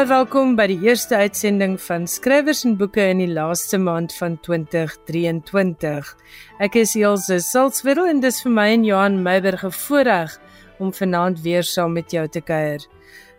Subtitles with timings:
[0.00, 4.38] Baie welkom by die eerste uitsending van Skrywers en Boeke in die laaste maand van
[4.40, 6.06] 2023.
[6.64, 10.38] Ek is Elsje Silswedel en dis vir my en Johan Meiberg 'n voorreg
[10.80, 12.80] om vanaand weer saam met jou te kuier.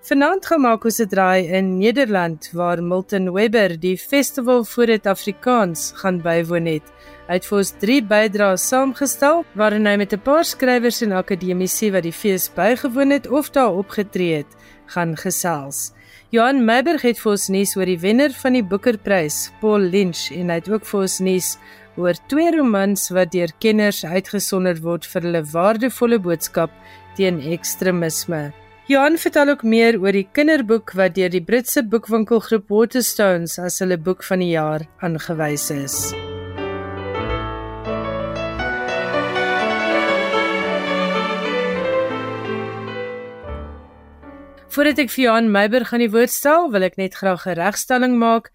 [0.06, 5.08] Vanaand gaan maak ons 'n draai in Nederland waar Milton Webber die Festival vir dit
[5.08, 6.86] Afrikaans gaan bywoon het.
[7.28, 11.92] Hy het vir ons 3 bydraes saamgestel waarin hy met 'n paar skrywers en akademici
[11.92, 14.56] wat die fees bygewoon het of daar opgetree het,
[14.86, 15.94] gaan gesels.
[16.32, 20.48] Johan Meiberg het vir ons nuus oor die wenner van die Booker-prys, Paul Lynch, en
[20.48, 21.50] hy het ook vir ons nuus
[22.00, 26.72] oor twee romans wat deur kenners uitgesonder word vir hulle waardevolle boodskap
[27.20, 28.46] teen ekstremisme.
[28.88, 34.00] Johan vertel ook meer oor die kinderboek wat deur die Britse boekwinkelgroep Waterstones as hulle
[34.00, 35.98] boek van die jaar aangewys is.
[44.72, 48.14] Voordat ek vir Johan Meiber gaan die woord stel, wil ek net graag 'n regstelling
[48.16, 48.46] maak.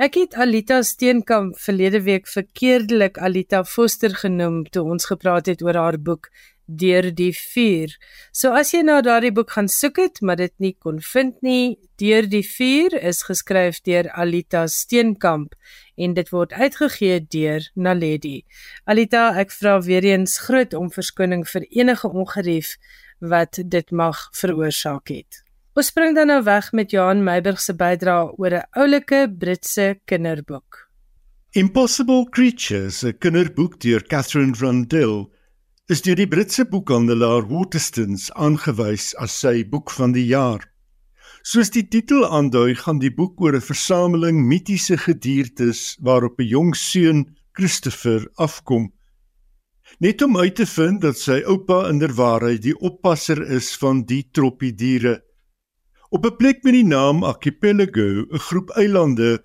[0.00, 5.76] Ek het Alita Steenkamp verlede week verkeerdelik Alita Foster genoem toe ons gepraat het oor
[5.76, 6.30] haar boek
[6.66, 7.92] Deur die vuur.
[8.32, 11.78] So as jy nou daardie boek gaan soek het, maar dit nie kon vind nie,
[12.00, 15.54] Deur die vuur is geskryf deur Alita Steenkamp
[15.96, 18.44] en dit word uitgegee deur Naledi.
[18.86, 22.78] Alita, ek vra weer eens groot om verskoning vir enige ongerief
[23.20, 25.45] wat dit mag veroorsaak het.
[25.76, 30.88] Ons spring dan nou weg met Johan Meiburg se bydrae oor 'n oulike Britse kinderboek.
[31.52, 35.26] Impossible Creatures, 'n kinderboek deur Catherine Rundell,
[35.88, 40.64] is deur die Britse boekhandelaar Waterstones aangewys as sy boek van die jaar.
[41.42, 46.74] Soos die titel aandui, gaan die boek oor 'n versameling mitiese gediertes waarop 'n jong
[46.74, 48.92] seun, Christopher, afkom.
[50.00, 54.72] Net om uit te vind dat sy oupa inderwaarheid die oppasser is van die troppie
[54.72, 55.25] diere.
[56.16, 59.44] Op 'n plek met die naam Archipelago, 'n groep eilande,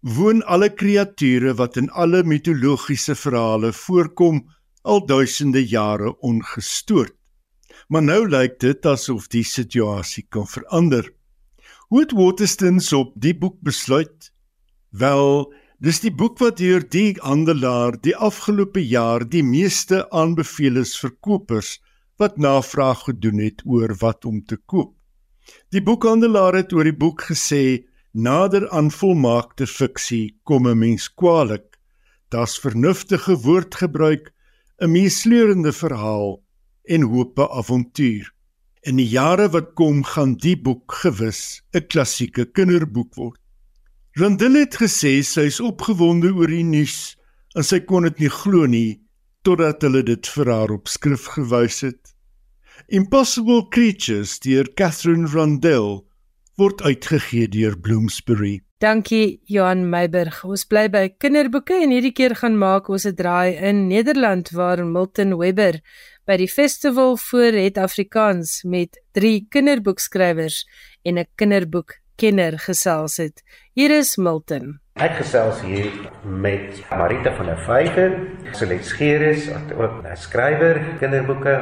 [0.00, 4.36] woon alle kreature wat in alle mitologiese verhale voorkom
[4.82, 7.16] al duisende jare ongestoord.
[7.88, 11.10] Maar nou lyk dit asof die situasie kan verander.
[11.88, 14.32] Hoe het Waterstones op die boek besluit?
[14.90, 21.80] Wel, dis die boek wat deur die handelaar die afgelope jaar die meeste aanbevelings verkopers
[22.16, 25.01] wat navraag gedoen het oor wat om te koop.
[25.72, 31.78] Die boekhandelaar het oor die boek gesê: "Nader aan volmaakte fiksie kom 'n mens kwaliek.
[32.28, 34.32] Daar's vernuftige woordgebruik,
[34.80, 36.42] 'n meesleurende verhaal
[36.84, 38.32] en hoope avontuur.
[38.82, 43.40] In die jare wat kom, gaan die boek gewis 'n klassieke kinderboek word."
[44.12, 47.16] Randel het gesê sy is opgewonde oor die nuus
[47.56, 49.00] en sy kon dit nie glo nie
[49.42, 52.11] totdat hulle dit vir haar op skrif gewys het.
[52.88, 56.02] Impossible Creatures deur Catherine Rondell
[56.58, 58.60] word uitgegee deur Bloomsbury.
[58.82, 60.42] Dankie Johan Meiberg.
[60.44, 64.84] Ons bly by kinderboeke en hierdie keer gaan maak ons 'n draai in Nederland waar
[64.84, 65.80] Milton Webber
[66.26, 70.66] by die festival vir het Afrikaans met drie kinderboekskrywers
[71.04, 73.42] en 'n kinderboek kenner gesels het.
[73.74, 74.81] Hier is Milton.
[75.00, 75.86] Ek gesels hier
[76.20, 78.12] met Marita van der Vyver,
[78.52, 81.54] Solet Scheeres, ook 'n skrywer kinderboeke,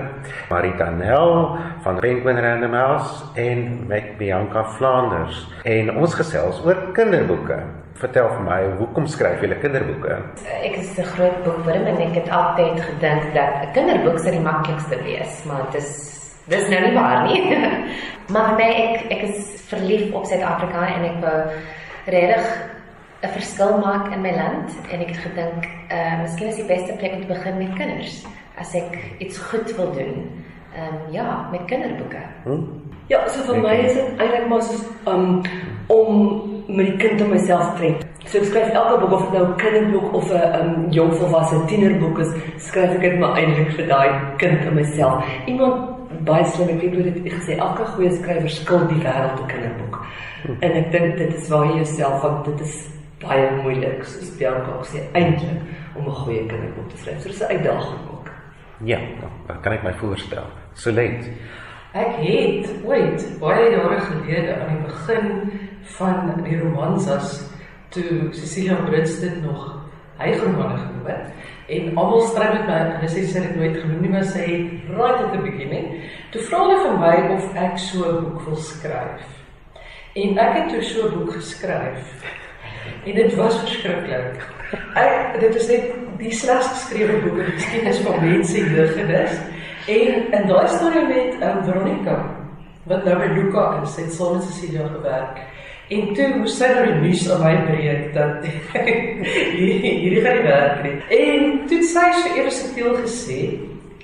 [0.51, 5.47] Marita Nel van Penguin Random House en met Bianca Flanders.
[5.63, 7.63] En ons gesels oor kinderboeke.
[7.95, 10.19] Vertel vir my, hoekom skryf jy kinderboeke?
[10.63, 14.41] Ek is 'n groot boekwurm en ek het altyd gedink dat 'n kinderboek sou die
[14.41, 16.19] maklikste wees, maar dit is
[16.49, 17.57] dis nou nie waar nie.
[18.35, 21.47] maar nee, ek ek is verlief op Suid-Afrika en ek wou
[22.07, 22.80] regtig
[23.23, 26.93] 'n verskil maak in my land en ek het gedink, uh miskien is die beste
[26.97, 28.23] plek om te begin met kinders
[28.57, 30.15] as ek iets goed wil doen.
[30.75, 32.23] Ehm um, ja, met kinderboeke.
[32.45, 32.63] Hm?
[33.07, 34.73] Ja, so vir my is dit eintlik maar so
[35.11, 35.43] um
[35.87, 38.05] om met die kind om myself te trek.
[38.25, 41.65] So ek skryf elke boek of dit nou 'n kinderboek of 'n um jong volwasse
[41.67, 45.25] tienerboek is, skryf ek dit maar eintlik vir daai kind in myself.
[45.47, 49.47] Iemand baie slim ek weet hoe dit gesê elke goeie skrywer skuld die wêreld 'n
[49.47, 50.07] kinderboek.
[50.43, 50.57] Hm.
[50.61, 54.81] En ek dink dit is waar jy jouself van dit is baie moeilik soos Bianca
[54.85, 55.61] sê eintlik
[55.97, 57.23] om 'n goeie kinderboek te skryf.
[57.23, 58.29] So dis 'n uitdaging ook.
[58.85, 58.99] Ja,
[59.47, 60.47] dan kan ek my voorstel.
[60.75, 61.29] Solent.
[61.93, 65.53] Ek het ooit baie jare gelede aan die begin
[65.83, 67.51] van die romansas
[67.89, 69.81] toe Cecilia Brits dit nog
[70.21, 71.33] hy genoem het
[71.69, 74.47] en almal skryf met my en sy sê dit nooit genoem nie maar sy
[74.93, 76.03] right at the beginning
[76.35, 79.27] toe vra hulle vir my of ek so 'n boek wil skryf
[80.23, 82.15] en ek het toe so 'n boek geskryf
[83.05, 84.45] En dit was verskriklik.
[84.95, 89.41] Ek dit is net die slegs geskrewe boek in die geskiedenis van mense jeuggenis.
[89.91, 92.19] En in daai storie met um, Veronica
[92.91, 95.41] wat nou by Luca is, het saam met Cecilia gewerk.
[95.91, 98.45] En toe moes sy nou die nuus aan my breek dat
[99.57, 100.95] hierdie gaan nie werk nie.
[101.19, 103.41] En toe sy so ewe subtiel gesê,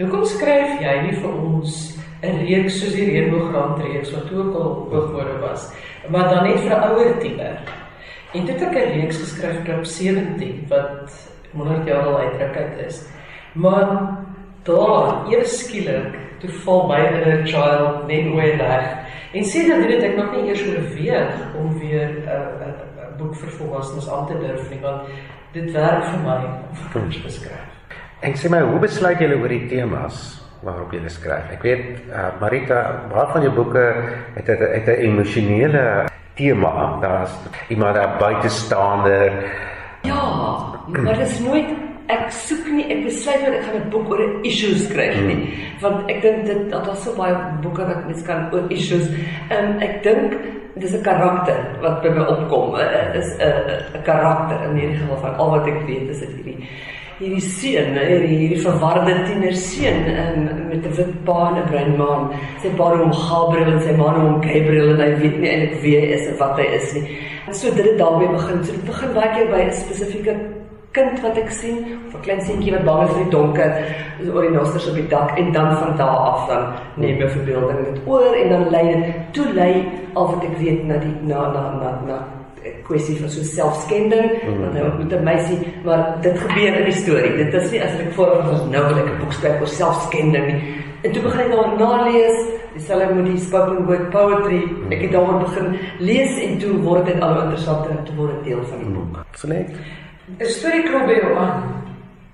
[0.00, 4.70] "Hoekom skryf jy nie vir ons 'n reeks soos die Reënboogrand reeks wat ook al
[4.90, 5.72] bevoorde was,
[6.11, 7.85] maar dan net vir ouer tiener?"
[8.32, 11.11] En toe het ek 'n reeks geskryf vir 17 wat
[11.52, 13.02] 100 jaar al uitdrukking is.
[13.52, 14.19] Maar
[14.62, 18.87] daar, ewe skielik, toe val my inner child net weer weg.
[19.32, 23.17] En sê dat dit ek nog nie eers oorweeg om weer 'n uh, 'n uh,
[23.19, 25.02] boek vir volwassenes aan te durf nie, want
[25.52, 27.70] dit werk vir my om kinders te skryf.
[28.20, 31.50] En sê my, hoe besluit julle oor die temas waarop jy skryf?
[31.52, 33.87] Ek weet uh, Marita, baie van jou boeke
[34.34, 36.98] het 'n het 'n emosionele tema.
[37.00, 37.32] Daar's
[37.68, 39.32] iemand daar buitestaande.
[40.02, 40.22] Ja,
[40.86, 41.72] maar dit is nooit
[42.12, 45.34] ek soek nie ek besluit dat ek gaan 'n boek oor 'n issue skryf nie
[45.34, 45.80] hmm.
[45.82, 49.08] want ek dink dit dat daar so baie boeke wat mens kan oor issues
[49.50, 50.36] en um, ek dink
[50.78, 55.00] dis 'n karakter wat by my opkom uh, is 'n uh, 'n karakter in hierdie
[55.02, 56.60] geval van al wat ek weet is dit hierdie
[57.18, 61.96] hierdie seun hierdie hierdie verwarde tiener seun um, met 'n wit pa en 'n bruin
[62.00, 62.28] maan
[62.62, 65.96] sy pa hom Gabriel en sy ma hom Gabriel en hy weet nie eintlik wie
[66.00, 67.04] hy is of wat hy is nie.
[67.52, 68.64] So dit het daarmee begin.
[68.64, 70.36] So dit begin baie keer by 'n spesifieke
[70.92, 73.70] kind wat ek sien, of 'n klein seentjie wat bang is vir die donker,
[74.20, 77.28] is oor die nosters op die dak en dan van daar af dan neem my
[77.28, 79.84] verbeelding dit oor en dan lei dit toe lei
[80.14, 82.19] al wat ek weet na die na na na na
[82.86, 84.60] kwessie van so selfskending mm.
[84.60, 87.36] want hy ontmoet 'n meisie maar dit gebeur in die storie.
[87.36, 90.46] Dit is nie as ek vooraf was nou wil ek 'n boek skryf oor selfskending
[90.52, 90.60] nie.
[91.02, 92.38] En toe begin ek nou nalees.
[92.74, 94.62] Dieselfde met die spoken word poetry.
[94.90, 98.44] Ek het daaroor begin lees en toe word dit al interessanter en toe word dit
[98.44, 99.24] deel van die boek.
[99.34, 99.70] So net
[100.38, 101.85] 'n storie klop by jou aan.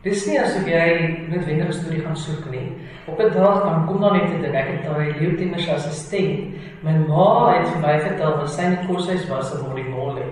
[0.02, 0.86] Dis nie asof jy
[1.30, 2.72] noodwendig 'n storie gaan soek nie.
[3.06, 4.54] Op 'n dag dan kom daar net 'n ding.
[4.54, 6.54] Ek het daai leeutemer se assistent.
[6.82, 10.24] My ma het vir my vertel dat sy net koshuis was in Morimolle.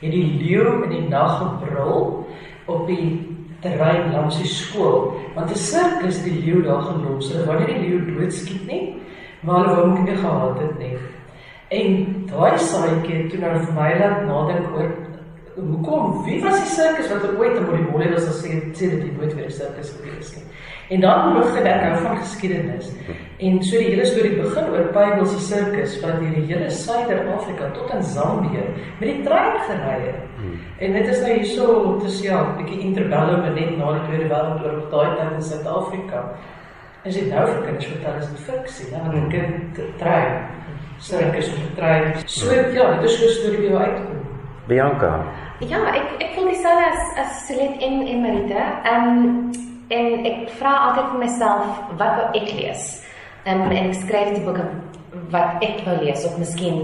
[0.00, 2.26] Het die leeu in die nag gebrul
[2.64, 5.20] op die terrein langs die skool.
[5.34, 7.44] Want 'n sirkus die leeu daar gelos.
[7.46, 8.96] Wou nie die leeu doodskiet nie,
[9.40, 10.96] maar hom nie gehad het nie.
[11.68, 14.90] En daai saaitjie toe nou vir my laat nadink oor
[15.56, 19.34] hoekom wie was die sirkus wat ooit in molle was as sê dat die nooit
[19.34, 20.44] weer 'n sirkus gewees het.
[20.88, 22.92] En dan lig dit nou van geskiedenis.
[23.38, 27.70] En so die hele storie begin oor Pybels se sirkus wat deur die hele Suider-Afrika
[27.70, 28.64] tot in Zambië
[28.98, 30.22] met die trein gery het.
[30.78, 34.90] En dit is nou hierso te sê 'n bietjie interbellum net na die Tweede Wêreldoorlog
[34.90, 36.20] daai tyd in Suid-Afrika.
[37.06, 40.48] As jy nou vir kinders vertel is dit fiksie, ja, 'n kind trein.
[40.98, 42.12] Sirkus op 'n trein.
[42.26, 44.20] So ja, dit is so 'n storie wat uitkom.
[44.66, 45.24] Bianca
[45.62, 48.62] Ja, ek ek voel dieselfde as as Celine en Marita.
[48.90, 49.52] Ehm um,
[49.94, 51.68] en ek vra altyd vir myself
[52.00, 52.88] wat wil ek lees?
[53.46, 54.66] Ehm um, en ek skryf die boeke
[55.30, 56.82] wat ek wil lees of miskien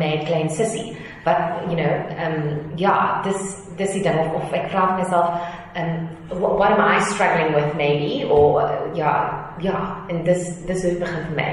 [0.00, 0.96] my klein sussie.
[1.22, 5.04] But you know, ehm um, ja, dis dis die ding of, of ek vra vir
[5.04, 5.38] myself
[5.78, 9.14] um what, what am I struggling with maybe or uh, ja,
[9.62, 9.78] ja,
[10.10, 11.52] en dis dis hoe begin vir my.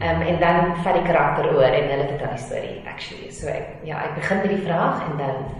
[0.00, 3.28] Um, en dan vat die karakter oor en hulle vertel die storie actually.
[3.28, 5.50] So ek ja, ek begin met die vraag en dan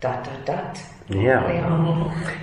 [0.00, 0.82] dat dat dat.
[1.06, 1.42] Ja.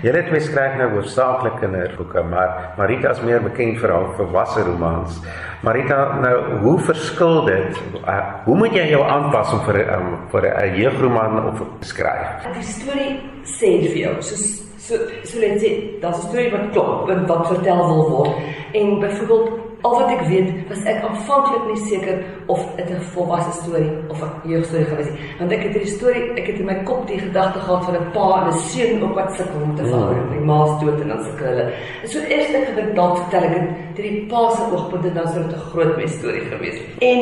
[0.04, 4.66] Jy het twee skryf nou hoofsaaklik kinderboeke, maar Marita is meer bekend vir haar volwasse
[4.68, 5.22] romans.
[5.64, 6.36] Marita, nou
[6.66, 7.80] hoe verskil dit?
[8.04, 12.46] Uh, hoe moet jy jou aanpas om vir um, vir 'n jeugroman of skryf?
[12.54, 14.36] Die storie sê vir jou, so
[14.78, 15.72] so so net sê,
[16.02, 18.36] daar's 'n storie wat klop, wat vertel wil word.
[18.74, 23.52] En byvoorbeeld Al wat ek weet, was ek aanvanklik nie seker of dit 'n volwasse
[23.62, 25.18] storie of 'n jeugstorie gewees het.
[25.40, 28.12] Want ek het hierdie storie, ek het in my kop die gedagte gehad van 'n
[28.12, 29.94] pa en 'n seun op wat sukkel om te mm.
[29.94, 31.72] en my ma se dood en dan sukkel hulle.
[32.04, 35.28] En so eers ek gedink dalk vertel ek dit hierdie pa se oogpunt en dan
[35.28, 36.88] sou dit 'n groot mens storie gewees het.
[37.02, 37.22] En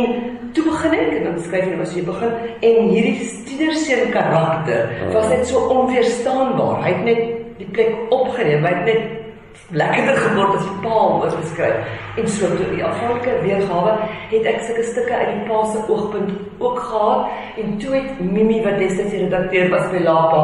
[0.54, 2.32] toe begin ek en dan skryf jy maar so jy begin
[2.62, 6.84] en hierdie tienerseun karakter was net so onweerstaanbaar.
[6.84, 7.22] Hy het net
[7.58, 8.64] die plek opgeneem.
[8.64, 9.25] Hy het net
[9.74, 11.94] lekkerder geword as die pa oor beskryf.
[12.22, 13.98] En so toe die afhanklike weergawe
[14.32, 16.32] het ek sulke stukke uit die pa se oogpunt
[16.62, 20.42] ook gehad en toe het Mimi wat destyds die redakteur was by Lapa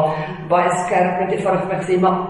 [0.50, 2.22] baie skerp vraag vir my gesê maar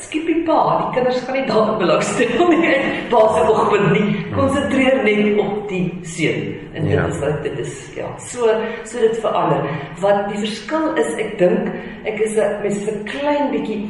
[0.00, 2.76] skip die pa, die kinders gaan nie daarop belangstel nie.
[3.12, 4.14] Pa se oogpunt nie.
[4.32, 6.54] Konsentreer net op die seun.
[6.72, 7.04] En dit ja.
[7.06, 8.08] is wat dit is ja.
[8.30, 8.48] So
[8.88, 9.68] so dit verander.
[10.00, 11.68] Wat die verskil is, ek dink
[12.08, 13.80] ek is 'n mens vir klein bietjie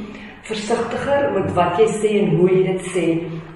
[0.47, 3.07] versigtiger met wat jy sê en hoe jy dit sê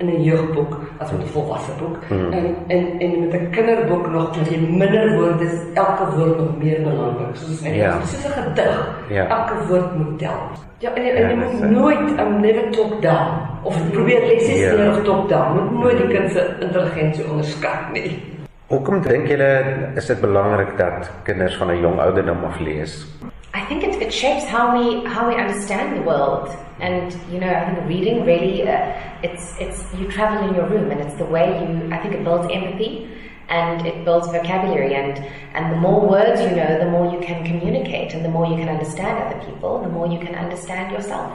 [0.00, 1.98] in 'n jeugboek as met 'n volwasse boek.
[2.08, 2.32] Hmm.
[2.32, 6.56] En en en met 'n kinderboek nog met jy minder woorde, is elke woord nog
[6.58, 7.36] meer belangrik.
[7.36, 8.00] Soos net ja.
[8.00, 9.04] soos 'n gedig.
[9.08, 9.24] Ja.
[9.28, 10.40] Elke woord moet tel.
[10.78, 13.30] Ja, en, en, en jy moet ja, nooit um, never talk down
[13.62, 14.74] of probeer lesse ja.
[14.74, 15.52] leer of talk down.
[15.52, 18.38] Moet nooit die kind se intelligensie onderskat nie.
[18.66, 19.50] Hoekom dink julle
[19.94, 23.06] is dit belangrik dat kinders van 'n jong ouderdom af lees?
[23.54, 26.48] I think it, it shapes how we how we understand the world,
[26.80, 30.90] and you know, I think reading really uh, it's it's you travel in your room,
[30.90, 31.92] and it's the way you.
[31.92, 33.10] I think it builds empathy,
[33.48, 35.18] and it builds vocabulary, and
[35.54, 38.56] and the more words you know, the more you can communicate, and the more you
[38.56, 41.32] can understand other people, the more you can understand yourself.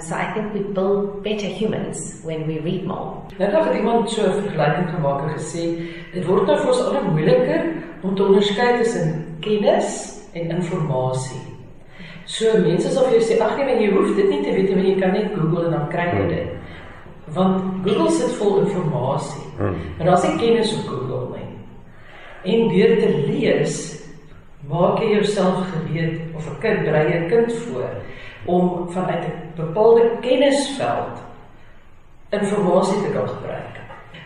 [0.00, 3.22] So I think we build better humans when we read more.
[3.38, 5.78] Nou het iemand so 'n vergelyking gemaak en gesê
[6.12, 7.62] dit word nou vir ons al moeiliker
[8.02, 11.53] om te onderskei tussen kennis en inligting.
[12.24, 14.94] So mense sal vir jou sê ag nee, jy hoef dit nie te weet nie,
[14.94, 16.48] jy kan net Google en dan kry jy dit.
[17.36, 19.42] Want Google sit vol inligting.
[19.58, 19.76] Hmm.
[19.98, 21.50] Maar daar's nie kennis op Google nie.
[22.44, 23.76] En deur te lees
[24.68, 27.90] maak jy jouself gereed of 'n kind brei 'n kind voor
[28.44, 31.20] om vanuit 'n bepaalde kennisveld
[32.30, 33.74] inligting te kan gebruik.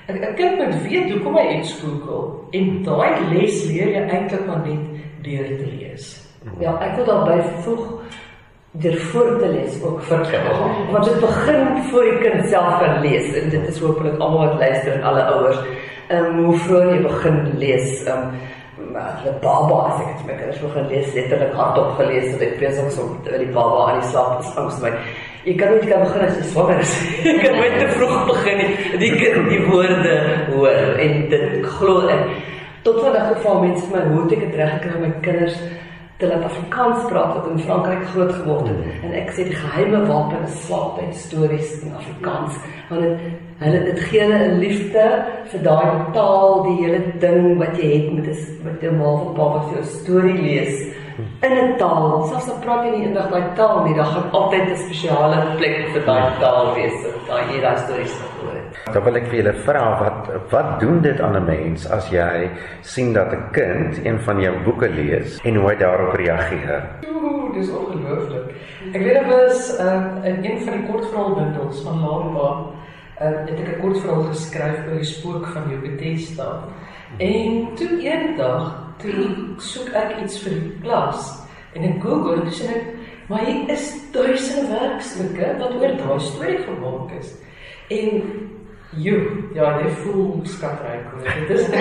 [0.08, 4.66] 'n Kind moet weet hoekom hy iets Google en daai les leer jy eintlik maar
[4.66, 4.80] net
[5.22, 6.27] deur te lees.
[6.60, 7.86] Ja, ek wil daar byvoeg
[8.70, 10.26] deur voor te lees ook vir
[10.90, 14.58] want dit begin voor die kind self kan lees en dit is hopelik almal wat
[14.60, 15.58] luister en alle ouers.
[16.08, 20.26] Ehm um, hoe vroeg jy begin lees, ehm um, maar die baba as ek dit
[20.26, 23.98] met kinders begin lees, letterlik hardop gelees dat ek besig is om die baba aan
[24.00, 24.92] die slaap is angs my.
[25.44, 26.94] Jy kan nie kan begin as jy swanger is.
[27.26, 28.62] Jy kan net te vroeg begin
[29.00, 30.16] die kind die woorde
[30.52, 32.24] hoor en dit glo ek.
[32.86, 35.60] Tot vandag geval mense my hoe het ek dit reg gekry met my kinders
[36.18, 39.04] te laat Afrikaans praat wat in Frankryk groot geword het mm.
[39.06, 42.56] en ek sê die geheime wapen is slaaptyd stories in Afrikaans
[42.88, 45.04] want dit hulle dit gee hulle 'n liefde
[45.52, 49.34] vir daai taal die hele ding wat jy het met 'n met 'n ma of
[49.36, 50.74] pa wat vir jou storie lees
[51.18, 54.64] in 'n taal selfs al praat jy nie eendag daai taal nie dan gaan altyd
[54.70, 56.98] 'n spesiale plek vir daai taal wees
[57.28, 58.58] daai jy daai stories hoor
[58.92, 62.48] Dan wil ek vir julle vra wat wat doen dit aan 'n mens as jy
[62.82, 66.82] sien dat 'n kind een van jou boeke lees en hoe hy daarop reageer?
[67.08, 68.54] Ooh, dis ongelooflik.
[68.94, 72.48] Ek weet dit was uh, in een van die kortverhaalbundels van Lampa,
[73.20, 76.64] uh, het ek 'n kortverhaal geskryf oor die spook van Jupitesta.
[77.18, 79.28] En toe eendag, toe
[79.62, 81.32] soek ek iets vir die klas
[81.74, 82.94] en ek Google en sien ek
[83.28, 87.34] maar hier is duisende werkstukke wat oor daai storie gemaak is.
[87.92, 88.22] En
[88.96, 89.18] Jo,
[89.52, 91.10] ja, jy voel skatryk.
[91.48, 91.66] Dit is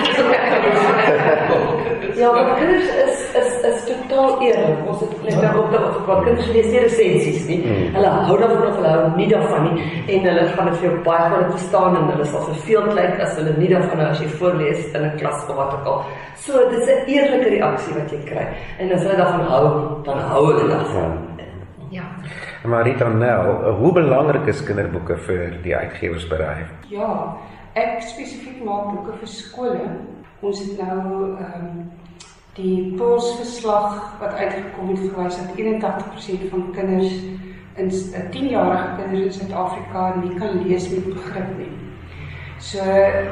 [2.18, 4.78] Ja, maar kinders is is is totaal eerlik.
[4.86, 5.54] Ons het net ja.
[5.54, 7.58] ook dat wat kinders lees nie resensies nie.
[7.62, 7.94] Hmm.
[7.94, 10.96] Hulle hou daarvan of hulle hou nie daarvan nie en hulle gaan dit vir jou
[11.06, 14.28] baie goed verstaan en hulle sal verveeld lyk as hulle nie daarvan hou as jy
[14.40, 16.04] voorlees in 'n klas of wat ook al.
[16.46, 18.46] So dit is 'n eerlike reaksie wat jy kry.
[18.78, 21.18] En as hulle daarvan hou, dan hou hulle daarvan.
[21.90, 22.04] Ja.
[22.64, 26.68] Marita Nel, hoe belangrik is kinderboeke vir die uitgewersbedryf?
[26.88, 27.36] Ja,
[27.72, 29.88] ek spesifiek maak boeke vir skole.
[30.40, 31.90] Ons het nou ehm um,
[32.58, 37.12] die polsverslag wat uitgekom het gewys dat 81% van kinders
[37.78, 37.90] in
[38.34, 41.70] 10-jarige kinders in Suid-Afrika nie kan lees met begrip nie.
[42.58, 42.82] So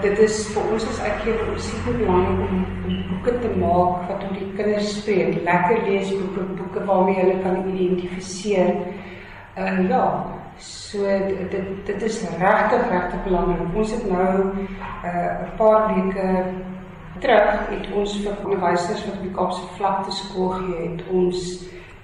[0.02, 4.22] dit is vir ons is ek hier super belangrik om, om boeke te maak wat
[4.28, 8.70] om die kinders spreek, lekker leesboeke, boeke waarmee hulle kan identifiseer.
[9.58, 10.04] En uh, ja,
[10.62, 11.02] so
[11.50, 13.74] dit dit is regtig regtig belangrik.
[13.74, 14.70] Ons het nou 'n
[15.10, 16.30] uh, paar weke
[17.20, 21.46] terug het ons vir onderwysers wat op die Kaapse vlakte skool gee, het ons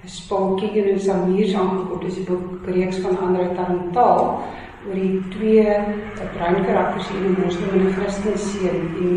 [0.04, 2.00] Spalkie en Samir aangekoop.
[2.02, 3.54] Dis 'n boek reeks van ander
[3.92, 4.42] taal
[4.86, 9.12] oor die twee uh, bruin karakters in die moslim en die Christen seun en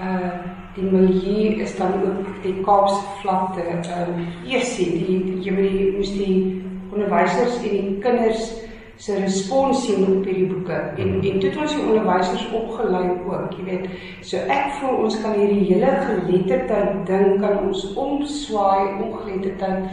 [0.00, 0.30] uh
[0.76, 3.60] die milieu is dan ook die Kaapse vlakte.
[3.60, 8.52] Ehm uh, eers die jy moet moes die onderwysers en die kinders
[8.96, 11.26] se respons sien op hierdie boeke en mhm.
[11.28, 13.88] en toe het ons die onderwysers opgelei ook, jy weet.
[14.24, 19.90] So ek voel ons kan hierdie hele geletterdheid ding kan ons omswaai ongeletterdheid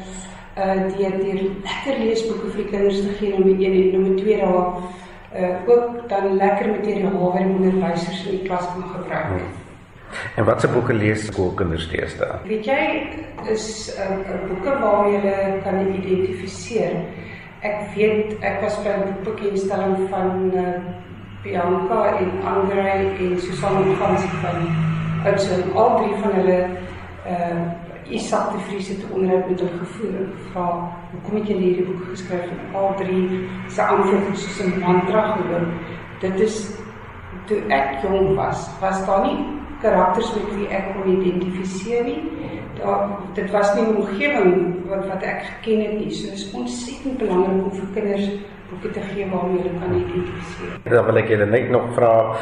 [0.54, 4.38] uh deur deur lekker leesboeke vir die kinders te gee nommer 1 en nommer 2
[4.38, 4.68] daar
[5.34, 9.28] uh ook dan lekker materiaal waar die onderwysers in die klas kan gebruik.
[9.34, 9.52] Hmm.
[10.36, 12.38] En watse boeke lees skoolkinders deesdae?
[12.46, 12.82] Weet jy
[13.50, 13.66] is
[13.98, 16.94] 'n uh, boeke waar jy hulle kan identifiseer.
[17.64, 20.84] Ek weet ek was by 'n boekbekenstelling van uh,
[21.44, 22.84] Bianca en Andre
[23.20, 24.60] en Susan Gans van
[25.26, 25.72] Oudtshoorn.
[25.76, 26.60] Al drie van hulle
[27.28, 27.64] uh
[28.10, 30.66] Isak de Vries het onderhoud met hom gevoer en gevra
[31.12, 35.66] hoekom het jy hierdie boek geskryf en al drie se antwoord soos 'n mantra gehoor.
[36.20, 36.58] Dit is
[37.48, 39.40] toe ek jong was, was daar nie
[39.82, 42.22] karakters met wie ek kon identifiseer nie.
[42.80, 44.52] Daar dit was nie 'n omgewing
[44.90, 46.12] wat wat ek geken het nie.
[46.12, 48.30] So dis ontsettend belangrik om vir kinders
[48.70, 50.80] boeke te gee waarmee hulle kan identifiseer.
[50.84, 52.36] Dan wil ek julle net nog vra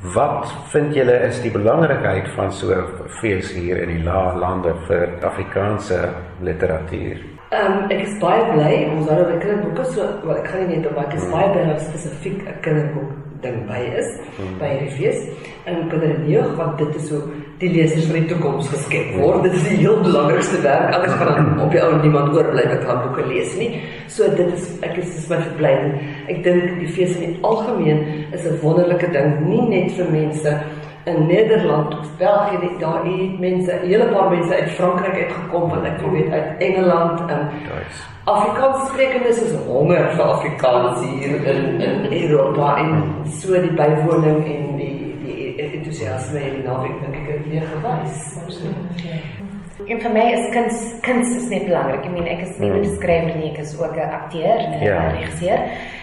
[0.00, 4.72] Wat vind julle is die belangrikheid van so 'n fees hier in die lae lande
[4.88, 6.08] vir Afrikaanse
[6.40, 7.18] literatuur?
[7.50, 10.76] Ehm um, ek is baie bly ons het oor kinderboeke so wel ek kan nie
[10.76, 13.10] net op maar ek is baie bly dat spesifiek 'n kinderboek
[13.42, 14.58] ding by is hmm.
[14.58, 15.20] by hierdie fees
[15.64, 17.20] en kinderneug want dit is so
[17.60, 19.42] die lesers van die toekoms geskep word.
[19.44, 20.94] Dit is die heel belangrikste werk.
[20.96, 23.82] Anders gaan op die ou niemand oorbly wat gaan boeke lees nie.
[24.08, 25.74] So dit is ek is baie verbly
[26.30, 30.50] ek dink die fees in die algemeen is 'n wonderlike ding nie net vir mense
[31.04, 35.70] in Nederland of België dit daar het mense, 'n hele paar mense uit Frankryk uitgekom
[35.70, 37.48] want ek weet uit Engeland en
[38.24, 42.90] Afrikaans sprekendes is honger vir Afrikaans hier in in Europa en
[43.24, 47.16] so die bywoning en die die entoesiasme en die naweek dink
[47.50, 48.60] weer gewys.
[49.88, 52.04] En vir my is kuns kuns is net belangrik.
[52.04, 52.96] Ek meen ek is nie net 'n hmm.
[52.98, 55.10] skrywer nie, ek is ook 'n akteur en 'n ja.
[55.16, 55.60] regisseur.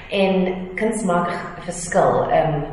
[0.10, 0.36] En
[0.76, 2.28] kuns maak 'n verskil.
[2.32, 2.64] Ehm um,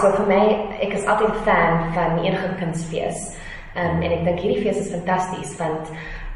[0.00, 0.44] so vir my,
[0.80, 3.36] ek is altyd 'n fan van enige kunsfees.
[3.74, 5.88] Ehm um, en ek dink hierdie fees is fantasties want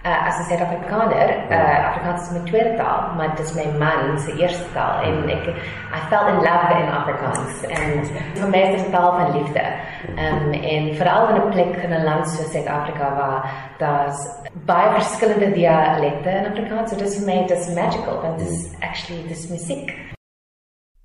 [0.07, 4.19] uh, as 'n Suid-Afrikaner, uh, Afrikaans is my tweede taal, maar dit is my man
[4.25, 5.47] se eerste taal en ek
[5.99, 8.05] I fell in love in Afrikaans en
[8.41, 9.65] vir my is dit 'n taal van liefde.
[10.17, 13.41] Ehm um, en veral in 'n plek in 'n land soos Suid-Afrika waar
[13.79, 14.21] daar's
[14.71, 18.75] baie verskillende dialekte in Afrikaans, so dit is vir my dis magical want dit is
[18.81, 19.95] actually dis musiek.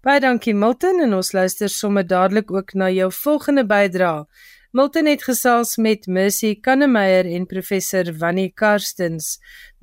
[0.01, 4.25] Baie dankie Milton en ons luister sommer dadelik ook na jou volgende bydrae.
[4.71, 9.33] Milton het gesels met Mercy Kannemeyer en professor Wannie Karstens.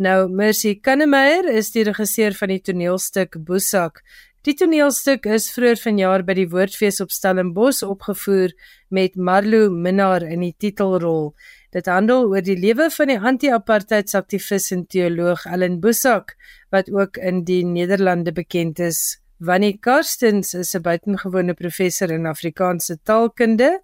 [0.01, 4.01] Nou Mercy Kannemeyer is die regisseur van die toneelstuk Boesak.
[4.49, 8.57] Die toneelstuk is vroeër vanjaar by die Woordfees op Stellenbosch opgevoer
[8.89, 11.35] met Marlo Minnar in die titelrol.
[11.77, 16.39] Dit handel oor die lewe van die anti-apartheidsaktivis en teoloog Ellen Boesak
[16.73, 19.19] wat ook in die Nederlande bekend is.
[19.37, 23.83] Wannie Karstens is 'n buitengewone professor in Afrikaanse taalkunde.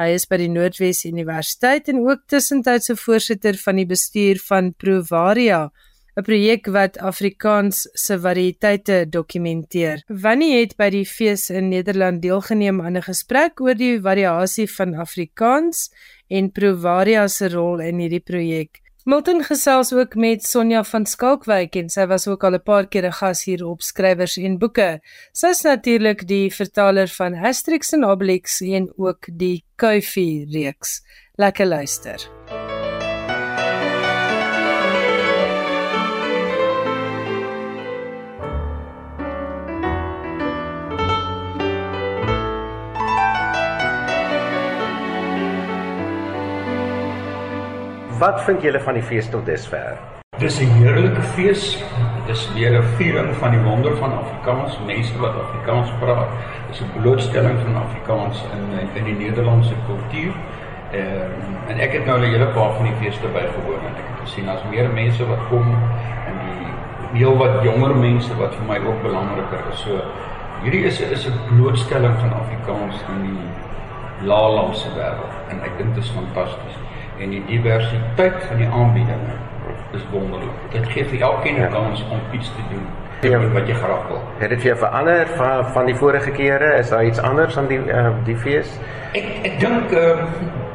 [0.00, 5.70] Hy is by die Noordwes Universiteit en ook tussentydse voorsitter van die bestuur van Provaria,
[6.16, 10.02] 'n projek wat Afrikaans se variëteite dokumenteer.
[10.08, 14.94] Wannie het by die fees in Nederland deelgeneem aan 'n gesprek oor die variasie van
[14.94, 15.90] Afrikaans
[16.28, 18.81] en Provaria se rol in hierdie projek.
[19.04, 23.06] Milton gesels ook met Sonja van Skalkwyk en sy was ook al 'n paar keer
[23.06, 25.00] 'n gas hier op skrywers en boeke.
[25.32, 31.02] Sy is natuurlik die vertaler van Asterix en Obelix en ook die Kuifie reeks.
[31.34, 32.41] Lekker luister.
[48.22, 49.96] Wat vind julle van die fees tot dusver?
[50.38, 51.62] Dis 'n heerlike fees.
[52.26, 56.28] Dis weer 'n viering van die wonder van Afrikaans, mense wat Afrikaans praat.
[56.68, 58.62] Dis 'n blootstelling van Afrikaans in
[58.98, 60.32] in die Nederlandse kultuur.
[60.92, 61.32] Ehm
[61.70, 64.48] en ek het nou 'n hele paar van die feeste bygewoon en ek het gesien
[64.48, 65.66] as meer mense wat kom
[66.28, 69.78] en die heel wat jonger mense wat vir my ook belangriker is.
[69.80, 70.00] So
[70.62, 73.48] hierdie is is 'n blootstelling van Afrikaans in die
[74.26, 76.81] laalandse wêreld en ek dink dit is fantasties
[77.22, 79.22] en die diversiteit van die aanbieding
[79.96, 80.66] is wonderlik.
[80.72, 82.86] Dit gee vir elkeen 'n kans om iets te doen
[83.30, 83.38] ja.
[83.52, 84.22] wat jy graag wil.
[84.38, 86.74] Het dit vir jou verander van van die vorige kere?
[86.78, 88.78] Is daar iets anders aan die uh, die fees?
[89.12, 90.24] Ek ek dink uh,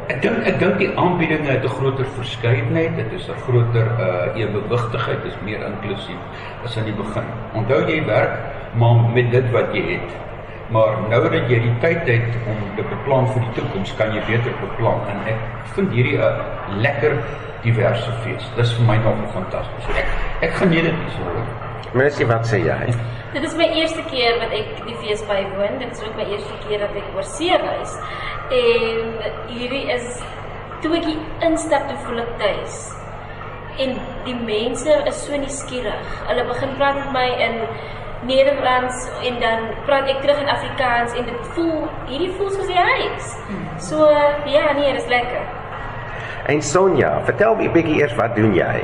[0.08, 2.96] ek dink ek dink die aanbieding het 'n groter verskeidenheid.
[2.96, 6.22] Dit is 'n groter uh evenwigtigheid, is meer inklusief
[6.64, 7.28] as aan die begin.
[7.54, 8.40] Onthou jy werk
[8.74, 10.10] maar met dit wat jy het.
[10.70, 14.24] Maar nou dat jy die tyd het om te beplan vir die toekoms, kan jy
[14.28, 17.16] beter beplan en ek vind hierdie 'n lekker
[17.64, 18.50] diverse fees.
[18.56, 19.88] Dis vir my nog fantasties.
[19.96, 20.06] Ek
[20.42, 21.24] ek geniet dit so.
[21.94, 22.94] Mercy, wat sê jy?
[23.34, 25.80] Dit is my eerste keer wat ek die fees bywoon.
[25.80, 27.96] Dit is ook my eerste keer dat ek oor see reis.
[28.52, 29.14] En
[29.48, 30.22] hierdie is
[30.82, 31.08] toe ek
[31.48, 32.78] instap te voel ek tuis.
[33.80, 36.12] En die mense is so nuuskierig.
[36.28, 37.62] Hulle begin praat met my in
[38.26, 42.80] Nederlands en dan praat ek terug in Afrikaans en dit voel hierdie voel soos die
[42.80, 43.36] huis.
[43.78, 44.10] So
[44.46, 45.42] ja, nee, dit is lekker.
[46.48, 48.78] En Sonja, vertel my bietjie eers wat doen jy?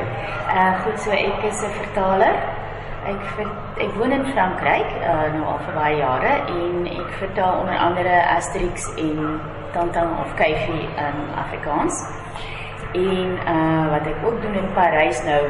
[0.54, 2.36] Uh goed, so ek is 'n vertaler.
[3.08, 3.48] Ek ver,
[3.84, 8.20] ek woon in Frankryk uh nou al vir baie jare en ek vertaal onder andere
[8.36, 9.40] Asterix en
[9.74, 12.04] Tintin of Kuifie in Afrikaans.
[12.94, 15.42] En uh wat ek ook doen in Parys nou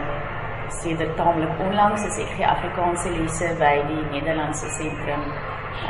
[0.70, 5.24] sedert taamlik onlangs is ek gee Afrikaanse lesse by die Nederlandse sentrum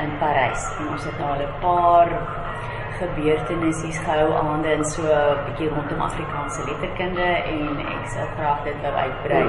[0.02, 0.66] in Parys.
[0.80, 2.10] En ons het nou al 'n paar
[3.04, 8.76] gebeurtenisse gehou aande en so 'n bietjie rondom Afrikaanse letterkunde en ek sou graag dit
[8.84, 9.46] wou uitbrei.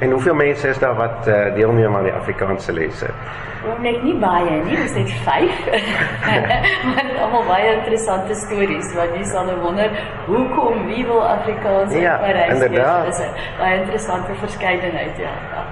[0.00, 3.06] En hoeveel mense is daar wat uh, deelneem aan die Afrikaanse lesse?
[3.66, 5.70] Oom net nie baie nie, dis net 5.
[6.90, 9.90] maar almal baie interessante stories wat jy sal nou wonder
[10.26, 13.04] hoekom wie wil Afrikaans Ja, in Parys inderdaad.
[13.04, 13.16] lees?
[13.16, 15.32] Dis 'n baie interessante verskeidenheid ja.
[15.54, 15.64] ja.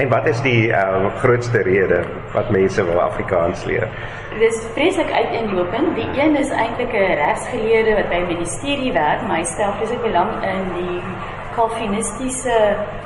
[0.00, 3.88] En wat is die uh, grootste rede wat mense wil Afrikaans leer?
[4.40, 5.92] Dis vreeslik uiteenlopend.
[5.98, 10.02] Die een is eintlik 'n regsgeleerde wat by 'n ministerie werk, maar hy stel vreeslik
[10.02, 11.00] belang in die
[11.54, 12.56] Calvinistiese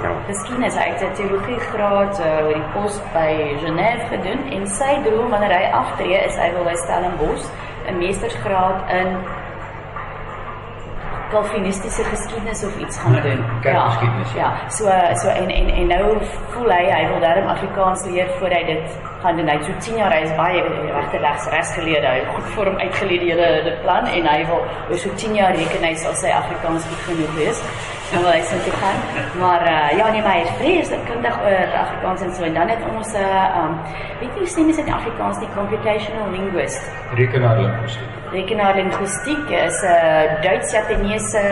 [0.02, 0.10] Ja.
[0.26, 0.74] geskiedenis.
[0.74, 3.30] Hy het 'n teologie graad uh, oor die pos by
[3.64, 7.46] Genève gedoen en sy droom wanneer hy aftree is hy wil by Stellenbosch
[7.88, 9.08] 'n meestersgraad in
[11.34, 13.40] Calvinistiese geskiedenis of iets gaan doen.
[13.60, 14.68] kerkgeskiedenis, Ja, ja.
[14.68, 14.84] So
[15.22, 16.04] so en en en nou
[16.52, 19.48] voel hy hy wil darm Afrikaans leer voor hy dit gaan doen.
[19.48, 20.62] Hy het so 10 jaar hy is baie
[20.98, 22.06] regte regs regsgeleerde.
[22.06, 25.10] Hy het goed vir hom uitgeleer die hele die plan en hy wil oor so
[25.24, 27.62] 10 jaar reken hy sal sy Afrikaans goed genoeg wees.
[28.12, 28.98] Nou wil hy sin toe gaan.
[29.42, 32.68] Maar uh, ja nee, maar hy is vreeslik kundig oor Afrikaans en so en dan
[32.74, 33.78] het ons 'n uh, um,
[34.20, 36.82] weet jy hoe sê mense in Afrikaans die computational linguist
[37.14, 38.23] Rekenaarlinguïstiek.
[38.34, 41.42] Rekenaarlinguïstiek is 'n Duits-Japaneese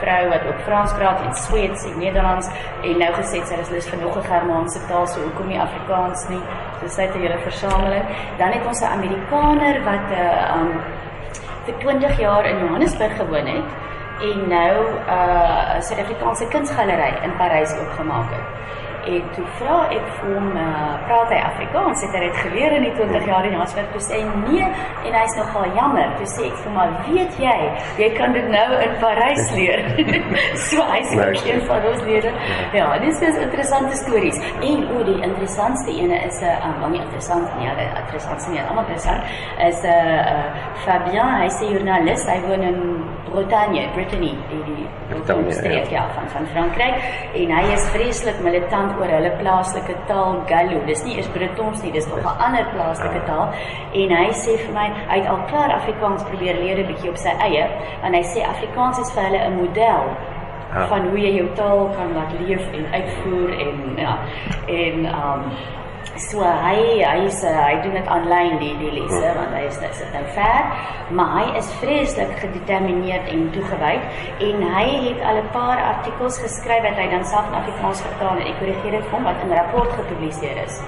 [0.00, 2.46] vrou wat ook Frans praat en Sweeds en Nederlands
[2.82, 6.28] en nou gesê sy is lus vir nog 'n Germaanse taal, so hoekom nie Afrikaans
[6.28, 6.42] nie?
[6.80, 8.04] So sy het 'n hele versameling.
[8.38, 10.70] Dan het ons 'n Amerikaner wat 'n uh, um,
[11.64, 13.68] vir 20 jaar in Johannesburg gewoon het
[14.20, 18.46] en nou 'n uh, Suid-Afrikaanse kunsgalery in Parys oopgemaak het.
[19.08, 22.02] En toe vra ek vir hom, uh, praat hy Afrikaans?
[22.04, 23.88] Het hy dit geleer in die 20 jaar in Johannesburg?
[23.94, 24.66] Toe sê hy nee
[25.08, 26.10] en hy's nogal jammer.
[26.18, 27.58] Toe sê ek vir hom, "Maar weet jy,
[28.02, 29.80] jy kan dit nou in Parys leer."
[30.68, 32.32] so hy's ook een van ons lede.
[32.76, 34.36] Ja, dis is interessante stories.
[34.60, 38.48] En o, die interessantste ene is 'n uh, um, wel nie interessant nie, hulle interessant
[38.50, 39.22] nie, almal interessant.
[39.58, 40.48] Is 'n uh, uh,
[40.84, 42.26] Fabien, hy's 'n joernalis.
[42.26, 42.78] Hy woon in
[43.32, 46.04] Bretagne, Brittany, die die Bretagne, streek ja.
[46.04, 46.96] ja van van Frankryk
[47.34, 50.80] en hy is vreeslik militant oor hulle plaaslike taal Gallo.
[50.86, 53.52] Dis nie eers Bretons nie, dis nog 'n ander plaaslike taal
[53.92, 57.16] en hy sê vir my hy het al klaar Afrikaans probeer leer 'n bietjie op
[57.16, 57.64] sy eie
[58.02, 60.04] en hy sê Afrikaans is vir hulle 'n model
[60.68, 60.88] Ah.
[60.88, 64.18] van hoe jy jou taal kan laat leef en uitvoer en ja
[64.66, 65.42] en um
[66.26, 69.90] so hy hy's uh, hy doen dit aanlyn die die lesse want hy is nou
[69.98, 70.70] sit nou ver
[71.18, 76.82] maar hy is vreeslik gedetermineerd en toegewyd en hy het al 'n paar artikels geskryf
[76.88, 79.52] wat hy dan self in Afrikaans vertaal en ek korrigeer dit vir hom wat in
[79.52, 80.80] 'n rapport gepubliseer is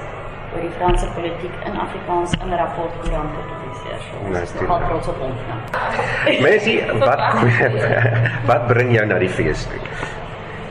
[0.55, 4.01] oor die Franse politiek in Afrikaans in 'n rapport koerant gepubliseer.
[4.27, 5.35] Ons is nogal trots op hom.
[6.27, 6.41] Ja.
[6.43, 7.21] Mensie, wat
[8.51, 9.81] wat bring jou na die fees toe?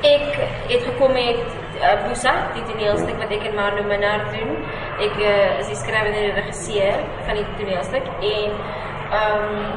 [0.01, 0.35] Ek
[0.69, 4.57] het gekom met uh, Busa, die toneelstuk wat ek en Marno Minnar doen.
[4.99, 8.59] Ek uh, is die skrywer en regisseur van die toneelstuk en
[9.09, 9.71] ehm um,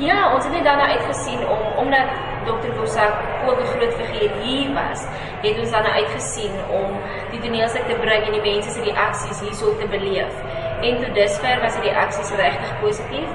[0.00, 2.08] ja, ons het net daarna uitgesien om omdat
[2.46, 2.70] Dr.
[2.78, 3.14] Bosak
[3.46, 5.04] ook 'n groot figuur hier was,
[5.42, 6.96] het ons daarna uitgesien om
[7.30, 10.34] die toneelstuk te bring en die mense se reaksies hierso te beleef.
[10.82, 13.28] En tot dusver was die reaksies regtig positief.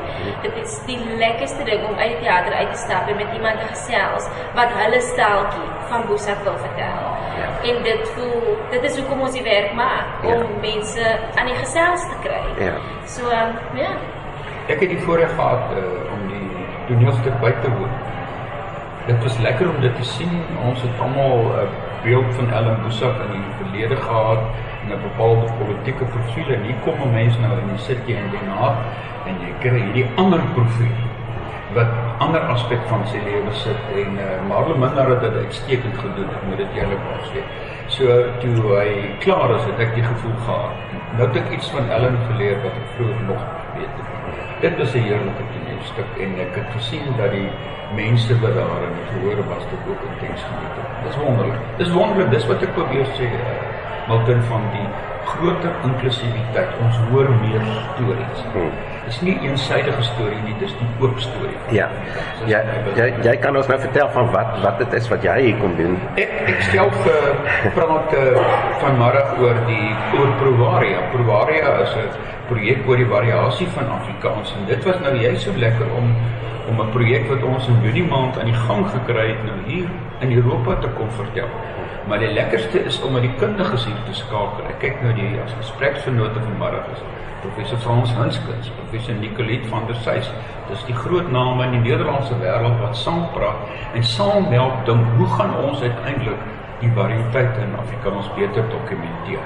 [0.43, 3.61] Dit is die lekkerste ding om uit die teater uit te stap en met iemand
[3.61, 7.07] te gesels wat hulle staaltjie van Bosak wil vertel.
[7.71, 12.03] En dit voel dit is hoekom ons die werk maak om mense aan die gesels
[12.11, 12.43] te kry.
[12.65, 12.75] Ja.
[13.07, 13.31] So
[13.79, 13.95] ja.
[14.67, 17.93] Ek het die voorreg gehad uh, om die toneelstuk by te woon.
[19.07, 20.41] Dit was lekker om dit te sien.
[20.67, 24.43] Ons het almal 'n uh, beeld van Ellen Boesak in die verlede gehad
[24.87, 28.15] en 'n bepaalde politieke profiel en hier kom 'n mens nou en jy sit jy
[28.15, 28.77] in Den Haag
[29.27, 30.97] en jy kry hierdie ander profiel
[31.75, 31.87] wat
[32.23, 36.45] ander aspek van sy lewe sit en uh, Marlon Minnar het dit uitstekend gedoen, ek
[36.49, 37.43] moet dit eerlikwaar sê.
[37.91, 38.89] So toe hy
[39.23, 40.95] klaar is, het ek die gevoel gehad.
[41.17, 43.43] Nou het ek iets van Ellen geleer wat ek vroeër nog
[43.75, 44.13] weet het.
[44.61, 47.49] Dit was 'n heerlike toneelstuk en ek het gesien dat die
[47.95, 50.89] mense wat daar in die gehoor was dit ook intens geniet het.
[51.05, 51.59] Dis wonderlik.
[51.77, 53.76] Dis wonderlik, dis wat ek probeer sê uh,
[54.07, 54.87] Milton van die
[55.27, 56.69] groter inklusiwiteit.
[56.83, 58.45] Ons hoor meer stories.
[58.53, 58.71] Hmm.
[59.07, 61.59] Dis nie 'n eensidedige storie nie, dis die oop storie.
[61.71, 61.87] Ja.
[62.45, 62.59] Ja,
[62.95, 65.75] jy jy kan ons nou vertel van wat wat dit is wat jy hier kom
[65.75, 65.99] doen.
[66.15, 67.23] Ek ek stel vir
[67.75, 68.41] praat uh,
[68.81, 70.99] vanmiddag oor die oor Provaria.
[71.11, 72.09] Provaria is 'n
[72.47, 76.15] projek oor die variasie van Afrikaans en dit was nou juist so lekker om
[76.69, 79.87] om 'n projek wat ons in Junie maand aan die gang gekry het nou hier
[80.19, 81.47] in Europa te kom vertel.
[82.07, 84.63] Maar die lekkerste is om met die kundiges hier te skakel.
[84.71, 87.03] Ek kyk nou die as gespreksvernote vanmiddag is
[87.41, 90.31] professor Frans Hanskens, professor Nicolet van der Sys.
[90.71, 95.13] Dis die groot name in die Nederlandse wêreld wat saam praat en saam help dink
[95.19, 96.43] hoe gaan ons uiteindelik
[96.81, 99.45] die variëteit in Afrikaans beter dokumenteer.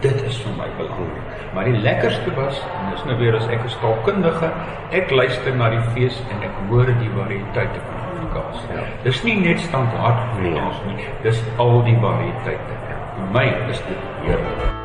[0.00, 1.36] dit is vir my belangrik.
[1.54, 4.50] Maar die lekkerste was en dis nou weer as ek is taalkundige,
[4.96, 8.64] ek luister na die fees en ek hoor die variëteite van Afrikaans.
[8.72, 8.86] Ja.
[9.02, 12.80] Dis nie net standaard Afrikaans nie, dis al die variëteite.
[13.16, 14.75] Vir my is dit heerlik.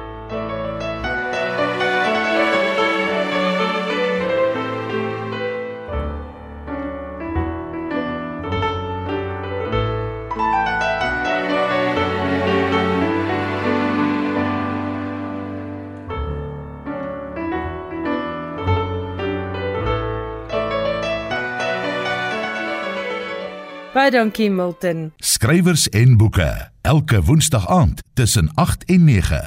[24.11, 25.13] Baie dankie Milton.
[25.23, 26.49] Skrywers en boeke
[26.83, 29.39] elke woensdag aand tussen 8 en 9.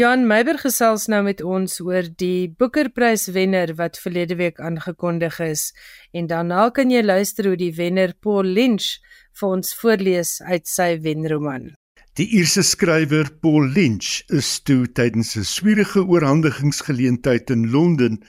[0.00, 5.66] Jan Meiber gesels nou met ons oor die Boekerprys wenner wat verlede week aangekondig is
[6.16, 8.96] en daarna kan jy luister hoe die wenner Paul Lynch
[9.36, 11.74] vir ons voorlees uit sy wenroman.
[12.16, 18.22] Die Ierse skrywer Paul Lynch is toe tydens 'n swierige oorhandigingsgeleentheid in Londen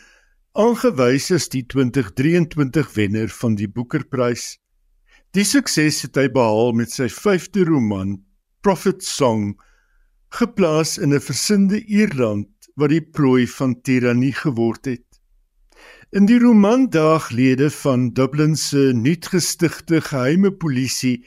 [0.52, 4.58] aangewys as die 2023 wenner van die Boekerprys
[5.38, 8.16] Die sukses het hy behaal met sy 5de roman,
[8.66, 9.60] Prophet Song,
[10.34, 15.06] geplaas in 'n versinde Ierland wat die prooi van tirannie geword het.
[16.18, 21.22] In die roman Daaglede van Dublin se nuutgestigte geheime polisie,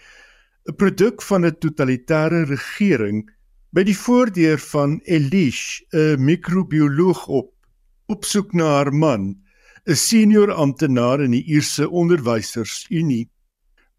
[0.67, 3.31] 'n produk van 'n totalitêre regering,
[3.71, 7.55] by die voordeur van Elish, 'n microbioloog op,
[8.09, 9.39] op soek na haar man,
[9.87, 13.31] 'n senior amptenaar in die Ierse Onderwysersunie.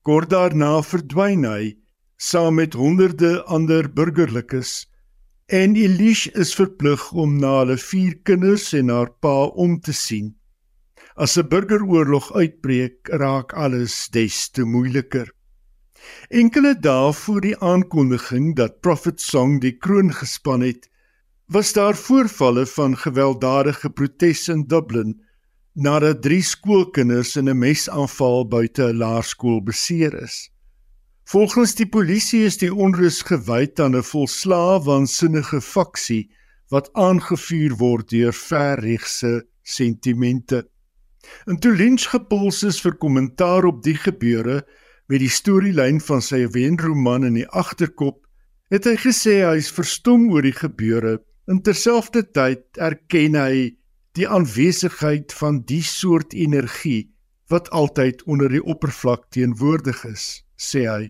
[0.03, 1.77] Kort daarna verdwyn hy
[2.19, 4.73] saam met honderde ander burgerlikes
[5.47, 10.35] en Elish is verplig om na hulle vier kinders en haar pa om te sien.
[11.15, 15.31] As 'n burgeroorlog uitbreek, raak alles des te moeiliker.
[16.29, 20.89] Enkele dae voor die aankondiging dat Prophet Song die kroon gespan het,
[21.47, 25.22] was daar voorvalle van gewelddadige protes in Dublin
[25.73, 30.49] nadat drie skoolkinders in 'n mesaanval buite 'n laerskool beseer is.
[31.25, 36.29] Volgens die polisie is die onrus gewy aan 'n volslae waansinnige faksie
[36.69, 40.67] wat aangevuur word deur verregse sentimente.
[41.45, 44.63] En toe Lynch gepuls is vir kommentaar op die gebeure
[45.07, 48.27] met die storielyn van sy wenroman in die agterkop,
[48.69, 53.55] het hy gesê hy is verstom oor die gebeure en terselfdertyd erken hy
[54.13, 57.09] die aanwesigheid van die soort energie
[57.49, 60.25] wat altyd onder die oppervlak teenwoordig is,
[60.57, 61.03] sê hy.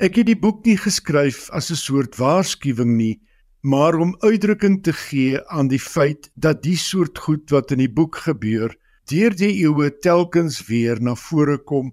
[0.00, 3.20] Ek het die boek nie geskryf as 'n soort waarskuwing nie,
[3.62, 7.92] maar om uitdrukking te gee aan die feit dat die soort goed wat in die
[7.92, 11.92] boek gebeur, deur die eeue telkens weer na vore kom.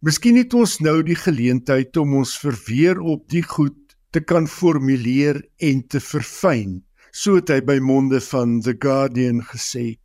[0.00, 5.42] Miskien het ons nou die geleentheid om ons verweer op die goed te kan formuleer
[5.58, 9.98] en te verfyn so het hy by monde van The Guardian gesê.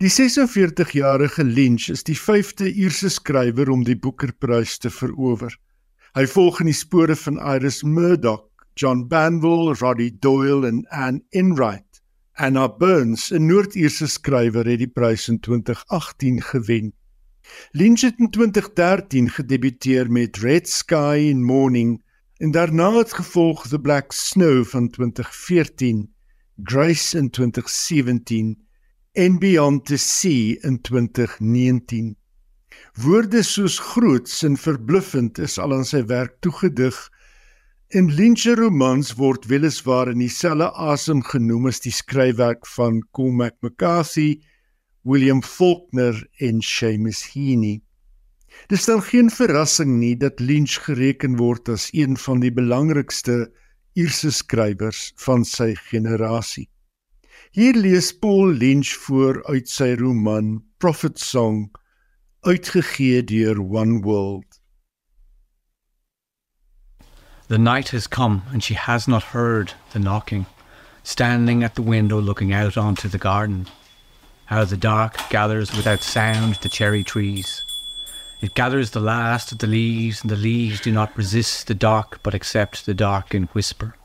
[0.00, 5.52] Die 46-jarige Lynch is die 5de Ierse skrywer om die Booker-prys te verower.
[6.16, 8.46] Hy volg in die spore van Iris Murdoch,
[8.80, 12.00] John Banville, Roddy Doyle en Anne Enright.
[12.36, 16.92] Anna Burns, 'n Noord-Ierse skrywer, het die prys in 2018 gewen.
[17.72, 22.02] Lynch het in 2013 gedebuteer met Red Sky in Morning
[22.36, 26.14] En daarna het gevolg The Black Snow van 2014,
[26.62, 28.66] Grace in 2017
[29.12, 32.16] en Beyond the Sea in 2019.
[32.92, 36.98] Woorde soos groots en verbluffend is al aan sy werk toegedig.
[37.88, 43.56] En Lynch se romans word weliswaar in dieselfde asem genoem as die skryfwerk van Cormac
[43.62, 44.42] McCarthy,
[45.08, 47.80] William Faulkner en Seamus Heaney.
[48.68, 53.52] Dis dan geen verrassing nie dat Lynch gereken word as een van die belangrikste
[53.96, 56.66] Ierse skrywers van sy generasie.
[57.56, 61.70] Hier lees Paul Lynch voor uit sy roman Prophet Song,
[62.44, 64.60] uitgegee deur One World.
[67.48, 70.46] The night has come and she has not heard the knocking,
[71.02, 73.66] standing at the window looking out onto the garden.
[74.46, 77.65] How the dark gathers without sound the cherry trees.
[78.38, 82.20] It gathers the last of the leaves, and the leaves do not resist the dark
[82.22, 83.96] but accept the dark in whisper.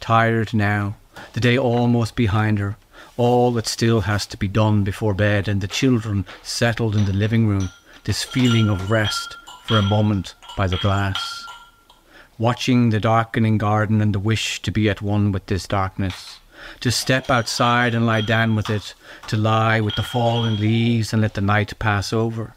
[0.00, 0.96] Tired now,
[1.32, 2.76] the day almost behind her,
[3.16, 7.14] all that still has to be done before bed, and the children settled in the
[7.14, 7.70] living room,
[8.04, 11.46] this feeling of rest for a moment by the glass.
[12.36, 16.38] Watching the darkening garden and the wish to be at one with this darkness,
[16.80, 18.94] to step outside and lie down with it,
[19.28, 22.54] to lie with the fallen leaves and let the night pass over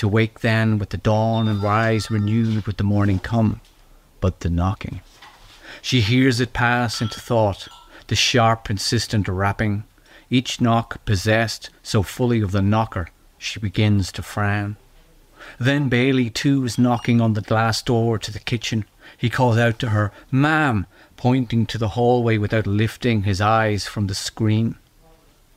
[0.00, 3.60] to wake then with the dawn and rise renewed with the morning come,
[4.18, 5.02] but the knocking.
[5.82, 7.68] She hears it pass into thought,
[8.06, 9.84] the sharp, insistent rapping.
[10.30, 14.78] Each knock possessed so fully of the knocker, she begins to frown.
[15.58, 18.86] Then Bailey, too, is knocking on the glass door to the kitchen.
[19.18, 20.86] He calls out to her, Ma'am,
[21.18, 24.76] pointing to the hallway without lifting his eyes from the screen.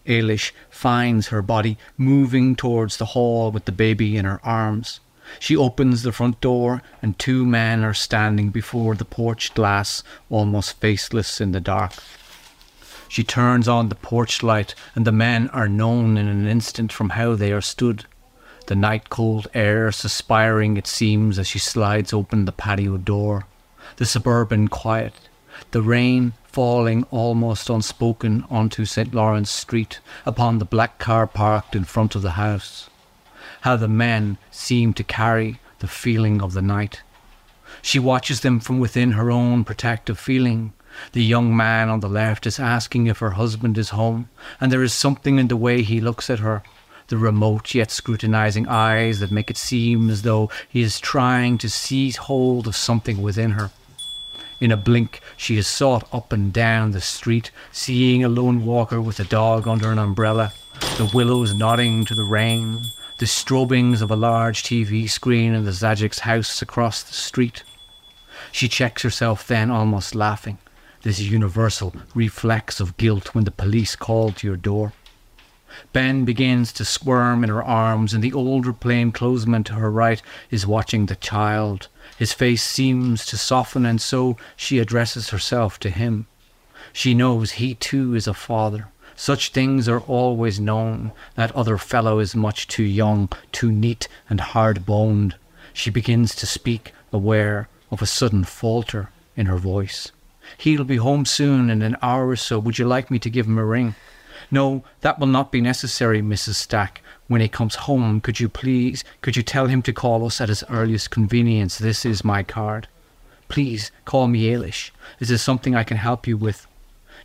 [0.05, 4.99] Ailish finds her body moving towards the hall with the baby in her arms.
[5.39, 10.79] She opens the front door, and two men are standing before the porch glass, almost
[10.79, 11.93] faceless in the dark.
[13.07, 17.11] She turns on the porch light, and the men are known in an instant from
[17.11, 18.05] how they are stood.
[18.67, 23.45] The night cold air suspiring, it seems, as she slides open the patio door.
[23.97, 25.13] The suburban quiet.
[25.71, 29.13] The rain falling almost unspoken onto St.
[29.13, 32.89] Lawrence Street upon the black car parked in front of the house.
[33.61, 37.01] How the men seem to carry the feeling of the night.
[37.81, 40.73] She watches them from within her own protective feeling
[41.13, 44.29] the young man on the left is asking if her husband is home,
[44.61, 46.61] and there is something in the way he looks at her,
[47.07, 51.69] the remote yet scrutinizing eyes that make it seem as though he is trying to
[51.69, 53.71] seize hold of something within her.
[54.63, 59.01] In a blink, she is sought up and down the street, seeing a lone walker
[59.01, 60.53] with a dog under an umbrella,
[60.97, 62.81] the willows nodding to the rain,
[63.19, 67.65] the strobings of a large TV screen in the Zajic's house across the street.
[68.53, 70.59] She checks herself then, almost laughing
[71.01, 74.93] this universal reflex of guilt when the police call to your door.
[75.91, 80.65] Ben begins to squirm in her arms, and the older plainclothesman to her right is
[80.65, 81.89] watching the child.
[82.23, 86.27] His face seems to soften, and so she addresses herself to him.
[86.93, 88.87] She knows he too is a father.
[89.13, 91.11] Such things are always known.
[91.35, 95.35] That other fellow is much too young, too neat and hard boned.
[95.73, 100.13] She begins to speak, aware of a sudden falter in her voice.
[100.57, 102.57] He'll be home soon in an hour or so.
[102.57, 103.95] Would you like me to give him a ring?
[104.49, 106.55] No, that will not be necessary, Mrs.
[106.55, 107.01] Stack.
[107.27, 110.49] When he comes home, could you please, could you tell him to call us at
[110.49, 111.77] his earliest convenience?
[111.77, 112.87] This is my card.
[113.47, 114.91] Please call me Ailish.
[115.19, 116.67] Is there something I can help you with?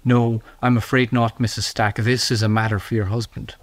[0.04, 1.64] No, I'm afraid not, Mrs.
[1.64, 1.96] Stack.
[1.96, 3.54] This is a matter for your husband.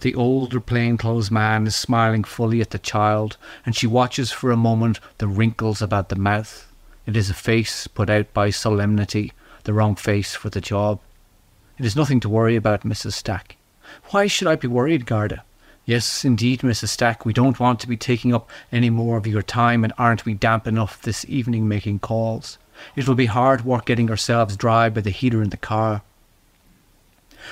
[0.00, 4.56] The older plainclothes man is smiling fully at the child, and she watches for a
[4.56, 6.68] moment the wrinkles about the mouth
[7.08, 9.32] it is a face put out by solemnity,
[9.64, 11.00] the wrong face for the job.
[11.78, 13.14] It is nothing to worry about, Mrs.
[13.14, 13.56] Stack.
[14.10, 15.42] Why should I be worried, Garda?
[15.88, 16.88] Yes, indeed, Mrs.
[16.88, 20.26] Stack, we don't want to be taking up any more of your time, and aren't
[20.26, 22.58] we damp enough this evening making calls?
[22.94, 26.02] It will be hard work getting ourselves dry by the heater in the car.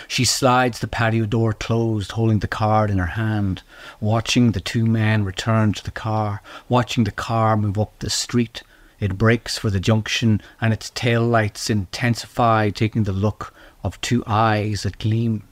[0.07, 3.63] She slides the patio door closed, holding the card in her hand,
[4.01, 8.63] watching the two men return to the car, watching the car move up the street,
[9.01, 14.23] it breaks for the junction and its tail lights intensify, taking the look of two
[14.27, 15.45] eyes that gleam.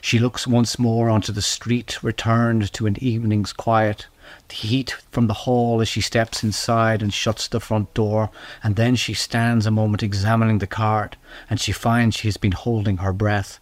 [0.00, 4.06] She looks once more onto the street, returned to an evening's quiet.
[4.48, 8.30] The heat from the hall as she steps inside and shuts the front door,
[8.62, 11.16] and then she stands a moment examining the card,
[11.50, 13.60] and she finds she has been holding her breath.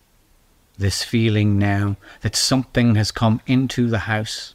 [0.78, 4.54] This feeling now that something has come into the house,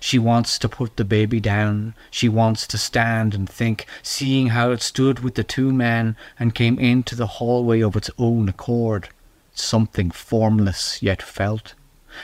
[0.00, 1.94] she wants to put the baby down.
[2.10, 6.54] She wants to stand and think, seeing how it stood with the two men and
[6.56, 9.10] came into the hallway of its own accord.
[9.58, 11.74] Something formless yet felt.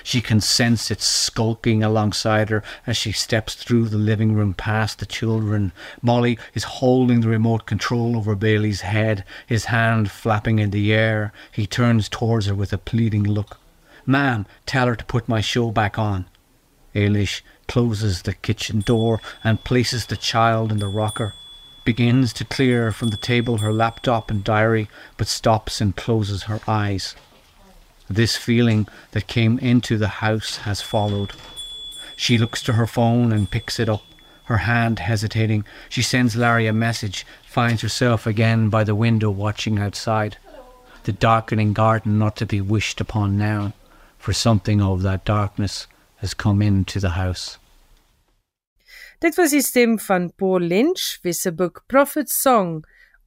[0.04, 4.98] She can sense it skulking alongside her as she steps through the living room past
[4.98, 5.72] the children.
[6.02, 11.32] Molly is holding the remote control over Bailey's head, his hand flapping in the air.
[11.50, 13.58] He turns towards her with a pleading look.
[14.04, 16.26] Ma'am, tell her to put my show back on.
[16.94, 21.34] Ailish closes the kitchen door and places the child in the rocker.
[21.84, 26.60] Begins to clear from the table her laptop and diary, but stops and closes her
[26.68, 27.16] eyes.
[28.08, 31.32] This feeling that came into the house has followed.
[32.14, 34.02] She looks to her phone and picks it up,
[34.44, 35.64] her hand hesitating.
[35.88, 40.36] She sends Larry a message, finds herself again by the window watching outside.
[41.04, 43.72] The darkening garden not to be wished upon now,
[44.18, 47.58] for something of that darkness has come into the house.
[49.22, 52.80] Dit was die stem van Paul Lynch, wie se boek Prophet Song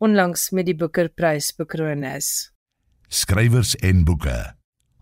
[0.04, 2.52] onlangs met die Booker-prys bekroon is.
[3.08, 4.36] Skrywers en boeke.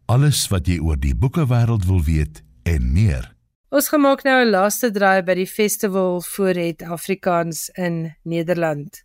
[0.05, 3.25] Alles wat jy oor die boekewêreld wil weet en meer.
[3.73, 9.01] Ons gemaak nou 'n laaste draai by die festival voor het Afrikaans in Nederland.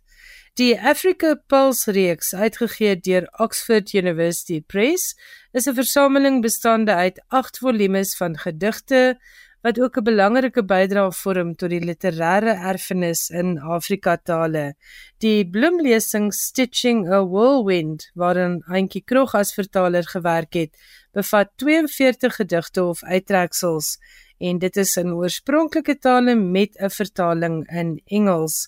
[0.53, 5.15] Die Africa Pulse reeks, uitgegee deur Oxford University Press,
[5.53, 9.17] is 'n versameling bestaande uit 8 volumes van gedigte,
[9.61, 14.73] wat ook 'n belangrike bydrae vorm tot die literêre erfenis in Afrika tale.
[15.17, 20.71] Die bloemlesing Stitching a Whirlwind, waarin Antjie Krog as vertaler gewerk het,
[21.13, 23.97] bevat 42 gedigte of uittreksels
[24.39, 28.67] en dit is in oorspronklike tale met 'n vertaling in Engels.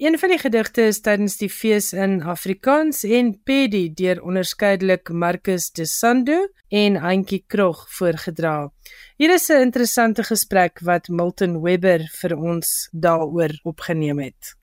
[0.00, 5.66] Een van die gedigte is tydens die fees in Afrikaans en Pedi deur onderskeidelik Marcus
[5.76, 6.38] de Sando
[6.72, 8.70] en Antjie Krog voorgedra.
[9.20, 14.56] Hier is 'n interessante gesprek wat Milton Webber vir ons daaroor opgeneem het.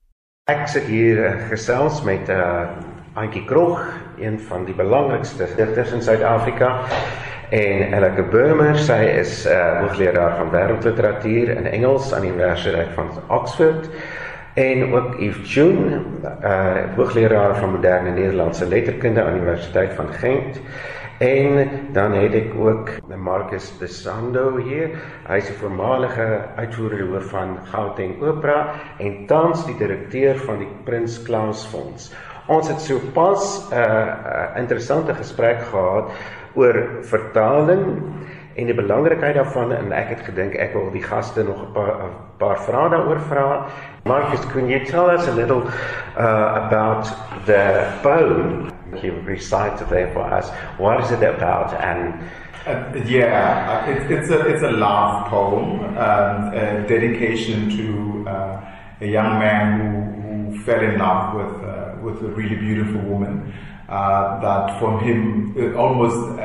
[0.49, 2.69] Ek sit hier eh, gesels met 'n uh, eh,
[3.13, 6.85] Antjie Krog, een van die belangrikste digters in Suid-Afrika.
[7.49, 12.93] En Elke Burmer, sy is 'n uh, hoogleraar van wêreldliteratuur in Engels aan die Universiteit
[12.95, 13.89] van Oxford
[14.58, 16.01] en ook Yves June,
[16.41, 20.62] uh, hoogleraar van moderne Nederlandse letterkunde aan die Universiteit van Gent.
[21.18, 24.97] En dan het ek ook Marcus Besando hier.
[25.28, 31.22] Hy's 'n voormalige uitvoerende hoof van Gauteng Opera en tans die direkteur van die Prins
[31.24, 32.14] Claus Fonds.
[32.47, 36.12] Ons het sopas 'n uh, uh, interessante gesprek gehad
[36.53, 38.01] oor vertaling
[38.58, 41.93] en die belangrikheid daarvan en ek het gedink ek wil die gaste nog 'n paar
[42.38, 43.66] paar vrae daaroor vra.
[44.03, 45.62] Marcus, can you tell us a little
[46.18, 47.05] uh, about
[47.45, 48.70] the poem
[49.01, 50.51] you recite there for us?
[50.78, 52.14] What is it about and
[52.68, 58.62] uh, yeah, uh, it, it's a it's a love poem, um, a dedication to uh,
[59.01, 59.89] a young man who,
[60.22, 63.53] who fell in love with uh, with a really beautiful woman.
[63.89, 66.38] Uh, that for him almost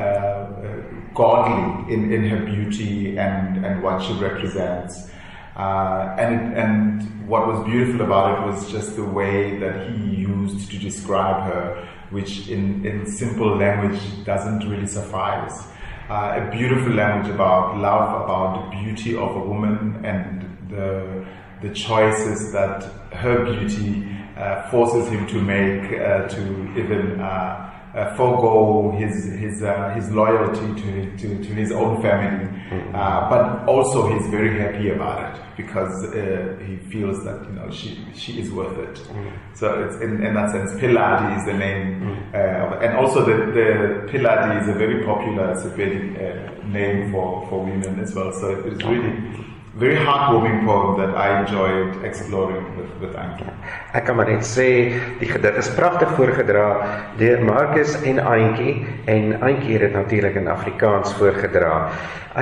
[1.13, 5.09] godly in, in her beauty and, and what she represents.
[5.55, 10.69] Uh, and, and what was beautiful about it was just the way that he used
[10.71, 15.67] to describe her, which in, in simple language doesn't really suffice.
[16.09, 21.25] Uh, a beautiful language about love, about the beauty of a woman and the,
[21.61, 22.83] the choices that
[23.13, 26.41] her beauty uh, forces him to make uh, to
[26.77, 27.21] even
[27.93, 32.95] uh, uh, forego his his uh, his loyalty to, to, to his own family, mm-hmm.
[32.95, 37.69] uh, but also he's very happy about it because uh, he feels that you know
[37.71, 38.95] she she is worth it.
[38.95, 39.55] Mm-hmm.
[39.55, 42.83] So it's in, in that sense, Piladi is the name, mm-hmm.
[42.83, 47.99] and also the the Piladi is a very popular Sepedi uh, name for for women
[47.99, 48.31] as well.
[48.31, 49.52] So it's really
[49.83, 53.49] very heartwarming poem that I enjoyed exploring with with Antjie.
[53.97, 54.67] Ek kan maar net sê
[55.19, 56.67] die gedig is pragtig voorgedra
[57.19, 58.77] deur Marcus en Antjie
[59.11, 61.73] en Antjie het dit natuurlik in Afrikaans voorgedra.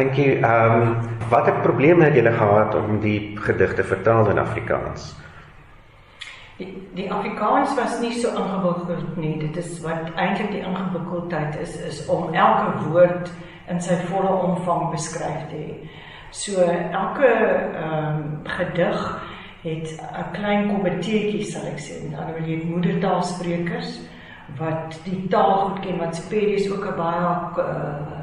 [0.01, 0.93] Antjie, ehm um,
[1.33, 5.09] watter probleme het julle gehad om die gedig te vertaal in Afrikaans?
[6.61, 9.33] Die, die Afrikaans was nie so ingewikkeld nie.
[9.41, 13.33] Dit is wat eintlik die ingewikkeldheid is is om elke woord
[13.71, 15.75] in sy volle omvang beskryf te hê.
[16.31, 16.61] So
[16.91, 19.21] elke ehm um, gedig
[19.61, 22.09] het 'n klein komiteetjie sal ek sê.
[22.11, 23.99] Dan wil jy moedertaalsprekers
[24.57, 27.19] wat die taal goed ken wat Sepedi ook 'n baie
[27.57, 28.21] uh,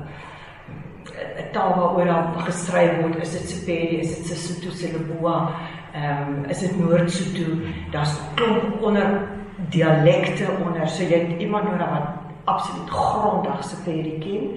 [1.38, 3.16] 'n taal waaroor daar geskryf word.
[3.16, 3.98] Is dit Sepedi?
[4.00, 5.50] Is dit Sesotho Seleboa?
[5.92, 7.52] Ehm um, is dit Noord-Sotho?
[7.90, 9.28] Daar's klomp onder
[9.68, 10.88] dialekte onder.
[10.88, 12.08] So jy het iemand nodig wat
[12.44, 14.50] absoluut grondig Sepedi ken.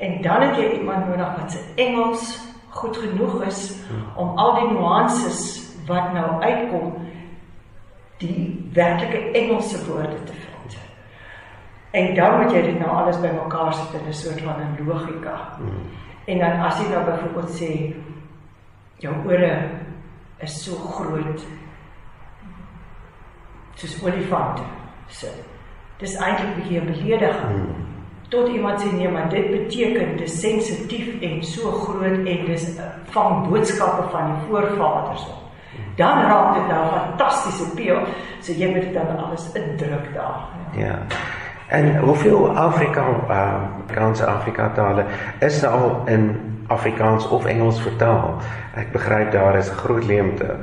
[0.00, 3.74] En dan het jy iemand nodig wat se Engels goed genoeg is
[4.16, 5.40] om al die nuances
[5.86, 6.94] wat nou uitkom
[8.22, 10.78] die werklike Engelse woorde te vind.
[11.92, 15.58] En dan moet jy dit nou alles bymekaar sit in 'n soort van 'n logika.
[16.24, 17.94] En dan as jy nou byvoorbeeld sê
[18.96, 19.68] jou ore
[20.38, 21.44] is so groot
[23.74, 24.62] soos olifante.
[25.08, 25.26] So.
[25.98, 27.66] Dis eintlik 'n bietjie 'n belediging.
[27.66, 27.91] Hmm
[28.32, 32.84] tot iemand sê nee maar dit beteken dis sensitief en so groot en dis eh,
[33.12, 35.40] van boodskappe van die voorvaders op.
[35.96, 38.00] Dan raak dit nou fantastiese peel.
[38.40, 40.48] So jy moet dit dan alles indruk daar.
[40.76, 40.98] Ja.
[41.68, 45.04] En hoeveel Afrika uh Afrika tale
[45.38, 48.40] is nou al in Afrikaans of Engels vertaal?
[48.74, 50.56] Ek begryp daar is 'n groot leemte.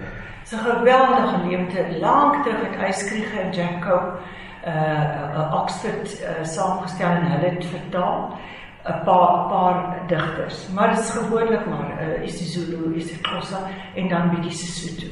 [0.52, 1.86] 'n geweldige leemte.
[2.00, 3.82] Lank terug het Eyskriege en Jack
[4.64, 8.38] Cope uh, uh Oxford uh, saamgestel en hulle het vertaal
[8.86, 13.22] 'n paar paar digters maar dit is gewoonlik maar uh, is die Zulu is die
[13.22, 13.60] Xhosa
[13.96, 15.08] en dan bietjie Sesotho.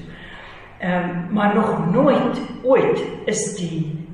[0.80, 4.08] Ehm um, maar nog nooit ooit is die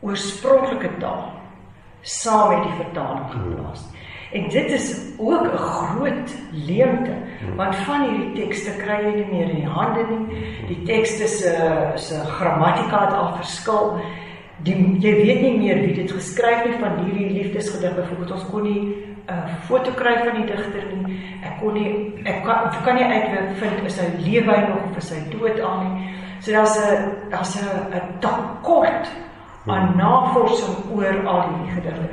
[0.00, 1.32] oorspronklike taal
[2.00, 3.84] saam met die vertaling geplaas.
[4.32, 7.16] En dit is ook 'n groot leemte
[7.56, 10.26] want van hierdie tekste kry jy nie meer in die hande nie.
[10.66, 14.00] Die tekste se se grammatika het al verskil
[14.64, 18.62] die jy weet nie meer wie dit geskryf het van hierdie liefdesgedig byvoorbeeld ons kon
[18.62, 18.96] nie
[19.30, 21.20] 'n foto kry van die digter nie.
[21.42, 25.10] Ek kon nie ek kan kan nie uitvind is hy lewe hy nog of is
[25.10, 26.10] hy dood al nie.
[26.40, 29.08] So daar's 'n daar's 'n 'n tekort
[29.66, 32.08] aan navorsing oor al hierdie gedigte.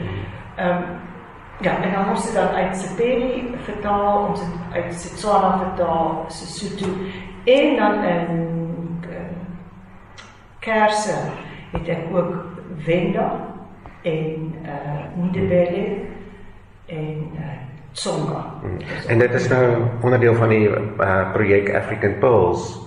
[0.57, 0.83] Ehm um,
[1.61, 6.87] ja, en dan ons het dan uit Sepeli vertaal, ons het uit Setswana vertaal, Sesotho
[7.45, 8.57] en dan in
[10.59, 11.15] Kerse
[11.71, 12.33] het ek ook
[12.85, 13.31] Wenda
[14.01, 15.85] en uh Ndebele
[16.85, 17.55] en uh
[17.91, 18.45] Tsonga.
[18.61, 18.77] Hmm.
[19.07, 22.85] En dit is nou onderdeel van die uh projek African Pearls.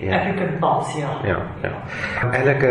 [0.00, 0.18] Ja.
[0.18, 1.08] African Pearls, ja.
[1.24, 1.72] Ja, ja.
[2.32, 2.68] Elke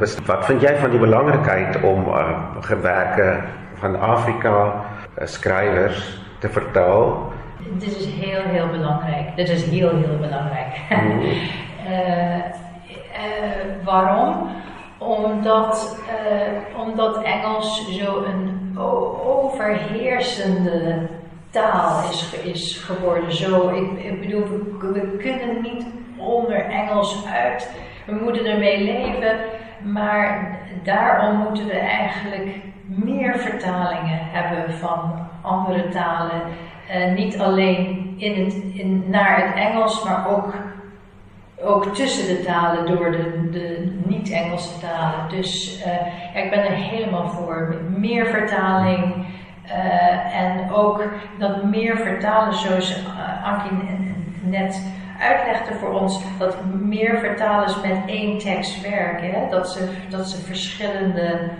[0.00, 3.42] uh, wat vind jy van die belangrikheid om uh gewerke
[3.74, 4.84] van Afrika
[5.18, 7.32] uh, skrywers te vertaal?
[7.78, 9.36] Dit is heel heel belangrijk.
[9.36, 10.74] Dit is heel heel belangrijk.
[10.90, 11.20] Mm.
[11.20, 12.36] uh,
[13.22, 14.48] uh, waarom?
[15.06, 18.78] Omdat, uh, omdat Engels zo een
[19.24, 21.08] overheersende
[21.50, 23.32] taal is, is geworden.
[23.32, 24.44] Zo, ik, ik bedoel,
[24.80, 25.86] we, kunnen niet
[26.16, 27.70] onder Engels uit.
[28.06, 29.36] We moeten ermee leven.
[29.82, 36.42] Maar daarom moeten we eigenlijk meer vertalingen hebben van andere talen.
[36.90, 40.54] Uh, niet alleen in het, in, naar het Engels, maar ook
[41.62, 45.28] ook tussen de talen door de, de niet-Engelse talen.
[45.28, 45.82] Dus
[46.34, 47.76] ja, ik ben er helemaal voor.
[47.96, 49.26] Meer vertaling
[49.66, 51.02] uh, en ook
[51.38, 53.78] dat meer vertalen, zoals uh, Ankie
[54.42, 54.82] net
[55.20, 59.30] uitlegde voor ons, dat meer vertalers met één tekst werken.
[59.30, 59.48] Hè?
[59.50, 61.50] Dat, ze, dat ze verschillende,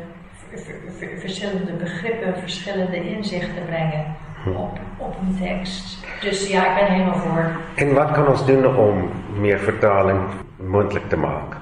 [1.19, 4.17] verschillende begrippen, verschillende inzichten brengen
[4.55, 6.05] op, op een tekst.
[6.21, 7.51] Dus ja, ik ben helemaal voor.
[7.75, 10.21] En wat kan ons doen om meer vertaling
[10.57, 11.61] mondelijk te maken?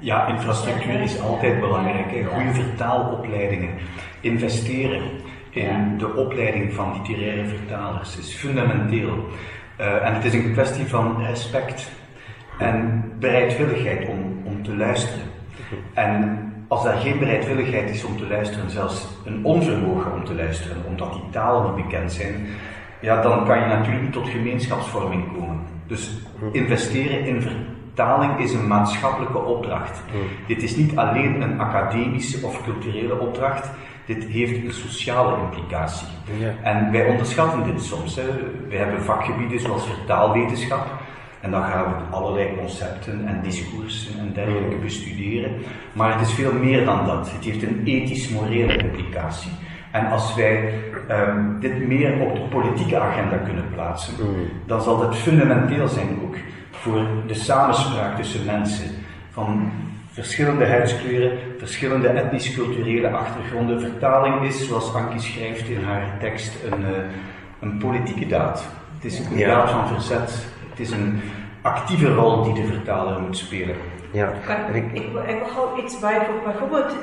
[0.00, 2.10] Ja, infrastructuur is altijd belangrijk.
[2.10, 2.24] Hè.
[2.24, 3.70] Goede vertaalopleidingen.
[4.20, 5.02] Investeren
[5.50, 9.28] in de opleiding van literaire vertalers is fundamenteel.
[9.80, 11.90] Uh, en het is een kwestie van respect
[12.58, 15.26] en bereidwilligheid om, om te luisteren.
[15.94, 20.76] En als daar geen bereidwilligheid is om te luisteren, zelfs een onvermogen om te luisteren,
[20.88, 22.46] omdat die talen niet bekend zijn,
[23.00, 25.60] ja, dan kan je natuurlijk niet tot gemeenschapsvorming komen.
[25.86, 26.10] Dus
[26.52, 30.02] investeren in vertaling is een maatschappelijke opdracht.
[30.46, 33.70] Dit is niet alleen een academische of culturele opdracht,
[34.06, 36.06] dit heeft een sociale implicatie.
[36.62, 38.16] En wij onderschatten dit soms.
[38.16, 38.26] Hè.
[38.68, 40.86] We hebben vakgebieden zoals vertaalwetenschap,
[41.44, 45.50] en dan gaan we allerlei concepten en discoursen en dergelijke bestuderen.
[45.92, 47.32] Maar het is veel meer dan dat.
[47.32, 49.50] Het heeft een ethisch-morele implicatie.
[49.90, 50.74] En als wij
[51.10, 54.14] um, dit meer op de politieke agenda kunnen plaatsen,
[54.66, 56.36] dan zal dat fundamenteel zijn ook
[56.70, 58.90] voor de samenspraak tussen mensen
[59.30, 59.72] van
[60.10, 63.80] verschillende huidskleuren, verschillende etnisch-culturele achtergronden.
[63.80, 66.88] Vertaling is, zoals Ankie schrijft in haar tekst, een, uh,
[67.60, 68.66] een politieke daad.
[68.94, 70.52] Het is een daad van verzet.
[70.74, 71.20] Het is een
[71.62, 73.76] actieve rol die de vertaler moet spelen.
[74.12, 74.32] Ja.
[74.46, 76.44] Kan, ik, ik, ik wil gauw iets bijvoegen.
[76.44, 76.96] Bijvoorbeeld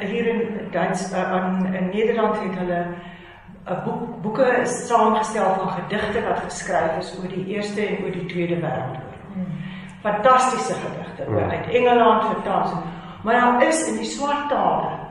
[0.00, 2.86] hier in, Duits, uh, in Nederland heeft hulle
[3.68, 8.26] uh, boek, boeken samengesteld van gedichten wat geschreven is over die Eerste en over die
[8.26, 9.02] Tweede Wereldoorlog.
[9.34, 9.46] Mm.
[10.00, 11.50] Fantastische gedichten, mm.
[11.50, 12.72] uit Engeland vertaald.
[13.22, 15.01] Maar daar is in die zwart talen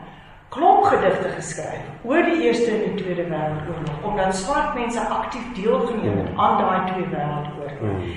[0.52, 6.18] klomp gedigte geskryf oor die Eerste en die Tweede Wêreldoorlog omdat swart mense aktief deelgeneem
[6.18, 8.16] het aan daai twee wêreldoorloë.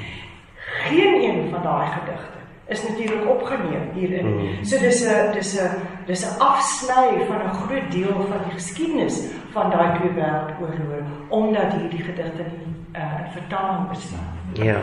[0.85, 2.43] Geen een van daai gedigte
[2.75, 4.59] is natuurlik opgeneem hierin.
[4.65, 5.71] So dis 'n dis 'n
[6.07, 9.23] dis 'n afsny van 'n groot deel van die geskiedenis
[9.53, 14.33] van daai twee wêreldoorloë omdat hierdie gedigte nie uh, in vertaling bestaan.
[14.53, 14.79] Ja.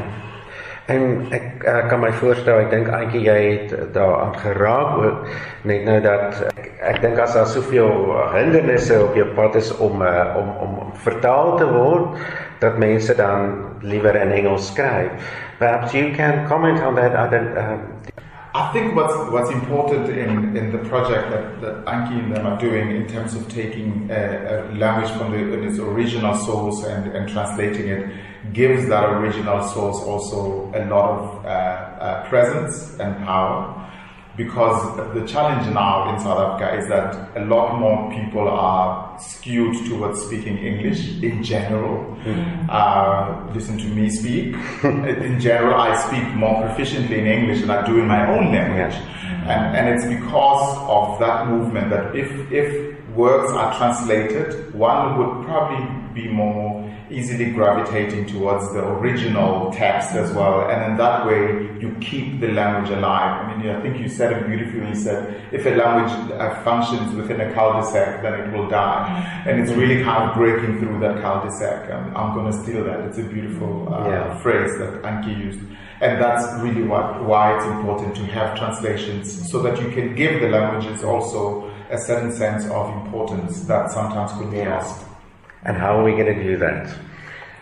[0.92, 5.30] En ek uh, kan my voorstel, ek dink eintlik jy het daaraan geraak ook
[5.70, 10.04] net nou dat ek, ek dink as daar soveel hindernisse op jou pad is om
[10.04, 12.20] uh, om om vertaal te word
[12.64, 15.32] dat mense dan liewer in Engels skryf.
[15.62, 17.88] Perhaps you can comment on that other um,
[18.54, 22.60] I think what's what's important in, in the project that, that Anki and them are
[22.60, 27.30] doing in terms of taking a, a language from the, its original source and, and
[27.30, 28.12] translating it
[28.54, 33.78] gives that original source also a lot of uh, uh, presence and power
[34.38, 39.76] because the challenge now in South Africa is that a lot more people are skewed
[39.88, 42.16] towards speaking English in general.
[42.24, 42.68] Mm.
[42.70, 44.56] Uh, listen to me speak.
[44.84, 48.96] in general, I speak more proficiently in English than I do in my own language.
[48.96, 49.48] Mm.
[49.48, 55.46] And, and it's because of that movement that if, if words are translated, one would
[55.46, 60.70] probably be more easily gravitating towards the original text as well.
[60.70, 63.45] And in that way, you keep the language alive.
[63.45, 64.88] I mean, I think you said it beautifully.
[64.88, 69.43] You said, if a language uh, functions within a cul-de-sac, then it will die.
[69.45, 71.91] And it's really kind of breaking through that cul-de-sac.
[71.91, 73.01] Um, I'm going to steal that.
[73.01, 74.38] It's a beautiful uh, yeah.
[74.39, 75.59] phrase that Anki used.
[76.01, 80.41] And that's really what, why it's important to have translations so that you can give
[80.41, 85.11] the languages also a certain sense of importance that sometimes could be lost.
[85.64, 86.93] And how are we going to do that?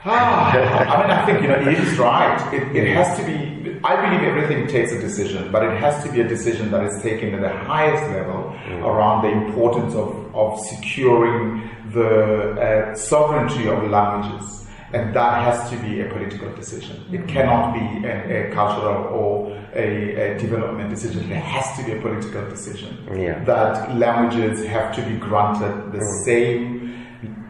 [0.05, 2.53] Ah, I mean, I think, you know, he is right.
[2.53, 6.11] It, it has to be, I believe everything takes a decision, but it has to
[6.11, 8.85] be a decision that is taken at the highest level mm.
[8.85, 14.59] around the importance of, of securing the uh, sovereignty of languages
[14.93, 17.05] and that has to be a political decision.
[17.11, 21.31] It cannot be a, a cultural or a, a, development decision.
[21.31, 22.97] It has to be a political decision.
[23.15, 23.43] Yeah.
[23.43, 26.25] That languages have to be granted the mm.
[26.25, 26.78] same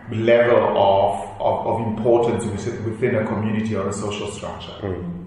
[0.10, 2.45] level of, of, of, importance
[2.86, 4.88] within a community or a social structure.
[4.88, 5.20] Mm.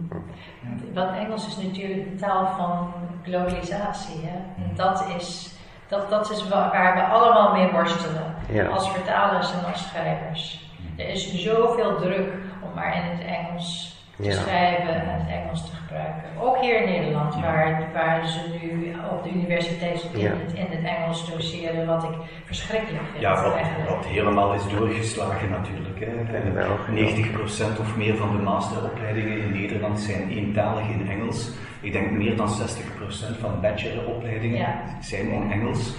[0.94, 4.20] Want Engels is natuurlijk de taal van globalisatie.
[4.22, 4.36] Hè?
[4.36, 5.54] En dat is,
[5.88, 8.34] dat, dat is waar we allemaal mee worstelen.
[8.52, 8.66] Ja.
[8.66, 10.70] Als vertalers en als schrijvers.
[10.96, 13.91] Er is zoveel druk om maar in het Engels
[14.22, 14.34] te ja.
[14.34, 16.22] schrijven en het Engels te gebruiken.
[16.40, 20.30] Ook hier in Nederland, waar, waar ze nu op de universiteit in, ja.
[20.30, 22.14] het, in het Engels doseren, wat ik
[22.44, 23.22] verschrikkelijk vind.
[23.22, 23.54] Ja, wat,
[23.88, 26.00] wat helemaal is doorgeslagen natuurlijk.
[26.00, 26.36] Hè.
[26.36, 31.50] En 90% of meer van de masteropleidingen in Nederland zijn eentalig in Engels.
[31.80, 34.82] Ik denk meer dan 60% van bacheloropleidingen ja.
[35.00, 35.94] zijn in Engels.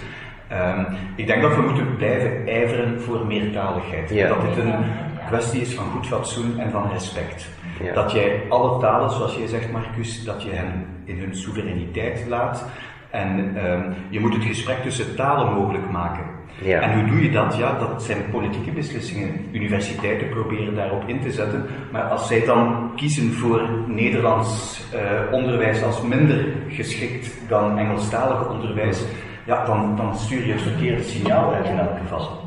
[0.52, 4.10] Um, ik denk dat we moeten blijven ijveren voor meertaligheid.
[4.10, 4.28] Ja.
[4.28, 4.84] Dat dit een
[5.26, 7.48] kwestie is van goed fatsoen en van respect.
[7.82, 7.92] Ja.
[7.92, 12.66] Dat jij alle talen, zoals jij zegt Marcus, dat je hen in hun soevereiniteit laat.
[13.10, 16.24] En um, je moet het gesprek tussen talen mogelijk maken.
[16.62, 16.80] Ja.
[16.80, 17.56] En hoe doe je dat?
[17.56, 19.48] Ja, dat zijn politieke beslissingen.
[19.52, 21.66] Universiteiten proberen daarop in te zetten.
[21.92, 29.04] Maar als zij dan kiezen voor Nederlands uh, onderwijs als minder geschikt dan Engelstalig onderwijs,
[29.46, 32.40] ja, dan, dan stuur je het verkeerde signaal uit in elk geval.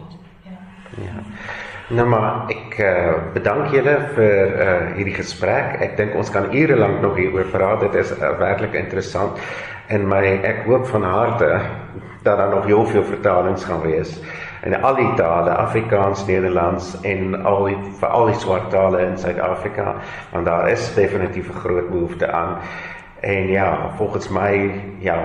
[0.90, 1.22] Ja.
[1.96, 5.80] Nou maar ek uh, bedank julle vir uh, hierdie gesprek.
[5.82, 7.82] Ek dink ons kan ure lank nog hieroor praat.
[7.88, 9.40] Dit is uh, werklik interessant
[9.90, 11.48] en my ek hoop van harte
[12.22, 14.18] dat daar nog heel veel vertalings gaan wees
[14.68, 19.18] in al die tale, Afrikaans, Nederlands en al die vir al die swart tale in
[19.18, 19.96] Suid-Afrika,
[20.34, 22.58] want daar is definitief 'n groot behoefte aan.
[23.22, 25.18] En ja, volgens my ja,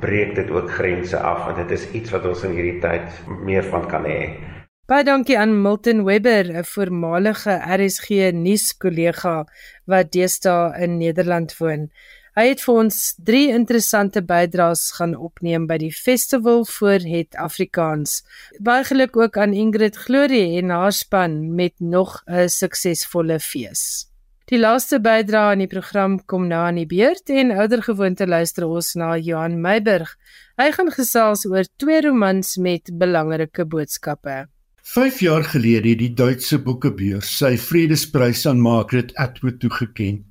[0.00, 3.64] breek dit ook grense af en dit is iets wat ons in hierdie tyd meer
[3.64, 4.59] van kan hê.
[4.90, 9.46] Baie dankie aan Milton Webber, 'n voormalige RSG nuuskollega
[9.86, 11.92] wat deesdae in Nederland woon.
[12.34, 18.24] Hy het vir ons drie interessante bydraes gaan opneem by die festival vir het Afrikaans.
[18.58, 24.10] Baie geluk ook aan Ingrid Glorie en haar span met nog 'n suksesvolle fees.
[24.50, 28.94] Die laaste bydrae aan die program kom na aan die beurt en oudergewoonte luister ons
[28.94, 30.16] na Johan Meiburg.
[30.56, 34.48] Hy gaan gesels oor twee romans met belangrike boodskappe.
[34.82, 40.22] 5 jaar gelede het die Duitse boekebeurs sy Vredesprys aan Margaret Atwood toegekend.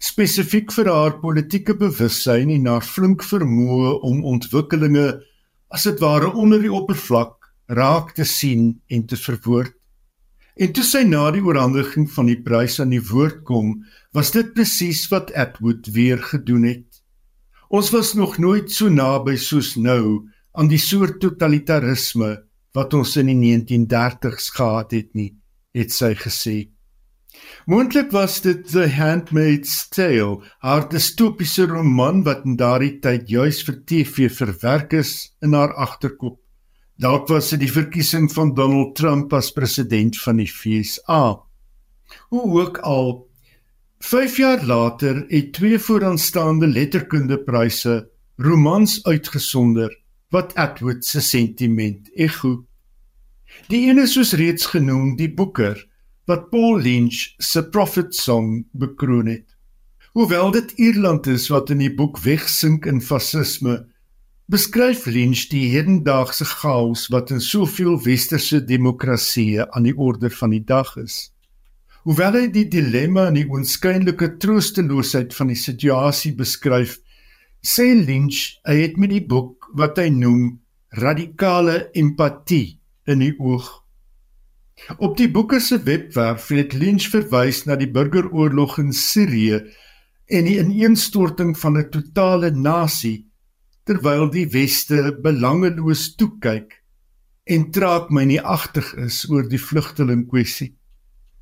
[0.00, 5.04] Spesifiek vir haar politieke bewussyn en haar flink vermoë om ontwikkelinge
[5.68, 9.76] as dit ware onder die oppervlak raak te sien en te verwoord.
[10.56, 13.84] En toe sy na die oorhandiging van die prys aan die woord kom,
[14.16, 17.04] was dit presies wat Atwood weer gedoen het.
[17.68, 20.24] Ons was nog nooit so naby soos nou
[20.56, 22.45] aan die soort totalitarisme
[22.76, 25.30] wat ons in die 1930s gehad het nie,
[25.76, 26.56] het sy gesê.
[27.66, 33.80] Moontlik was dit The Handmaid's Tale, haar distopiese roman wat in daardie tyd juis vir
[33.88, 36.38] TV verwerk is in haar agterkop.
[36.96, 41.22] Dalk was dit die verkiesing van Donald Trump as president van die FSA.
[42.32, 43.26] Hoe ook al
[44.00, 47.98] 5 jaar later het twee vooraanstaande letterkundepryse
[48.36, 49.90] romans uitgesonder
[50.30, 52.65] wat Atwood se sentiment ego.
[53.66, 55.78] Die een is soos reeds genoem die Booker
[56.30, 59.56] wat Paul Lynch se Prophet Song bekroon het.
[60.12, 63.84] Hoewel dit Ierland is wat in die boek wegsink in fasisme,
[64.50, 70.62] beskryf Lynch die hedendaagse chaos wat in soveel westerse demokratieë aan die orde van die
[70.62, 71.18] dag is.
[72.06, 77.00] Hoewel hy die dilemma en die onskynlike troosteloosheid van die situasie beskryf,
[77.66, 80.60] sê Lynch hy het met die boek wat hy noem
[81.02, 82.76] radikale empatie
[83.06, 83.66] in die oog.
[84.98, 89.62] Op die boeke se webwerf het Lynch verwys na die burgeroorlog in Sirië
[90.26, 93.26] en die ineenstorting van 'n totale nasie
[93.86, 96.82] terwyl die weste belangeloos toe kyk
[97.46, 100.74] en traak my nie agtig is oor die vlugteling kwessie.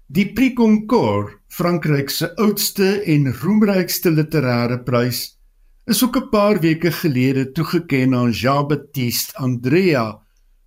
[0.06, 5.38] Die Prix Goncourt, Frankryk se oudste en roemrykste literêre prys,
[5.86, 10.23] is ook 'n paar weke gelede toegekend aan Jean-Baptiste Andrea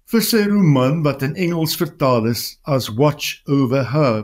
[0.08, 4.24] vir sy roman wat in Engels vertaal is as Watch Over Her.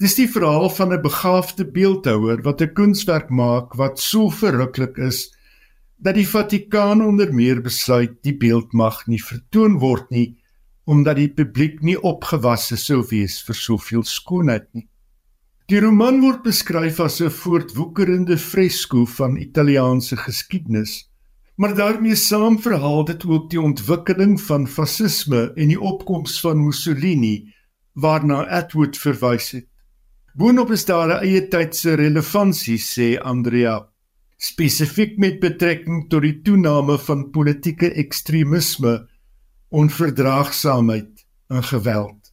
[0.00, 5.30] Dis die verhaal van 'n begaafde beeldhouer wat 'n kunswerk maak wat so verruklik is
[5.98, 10.36] dat die Vatikaan onder meer besluit die beeld mag nie vertoon word nie
[10.86, 14.88] omdat die publiek nie opgewasse sou wees vir soveel skoonheid nie.
[15.68, 21.05] Die roman word beskryf as 'n voortwoekerende fresko van Italiaanse geskiedenis,
[21.56, 27.54] maar daarmee saam verhaal dit ook die ontwikkeling van fasisme en die opkoms van Mussolini
[27.92, 29.66] waarna Atwood verwys het.
[30.36, 33.88] Boonop is daar 'n eie tydse relevantie sê Andrea,
[34.36, 39.08] spesifiek met betrekking tot die toename van politieke ekstremisme,
[39.68, 42.32] onverdraagsaamheid en geweld.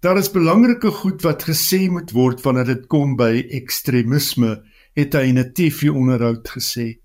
[0.00, 4.64] Daar is belangrike goed wat gesê moet word wanneer dit kom by ekstremisme,
[4.94, 7.01] het hy in 'n TV-onderhoud gesê.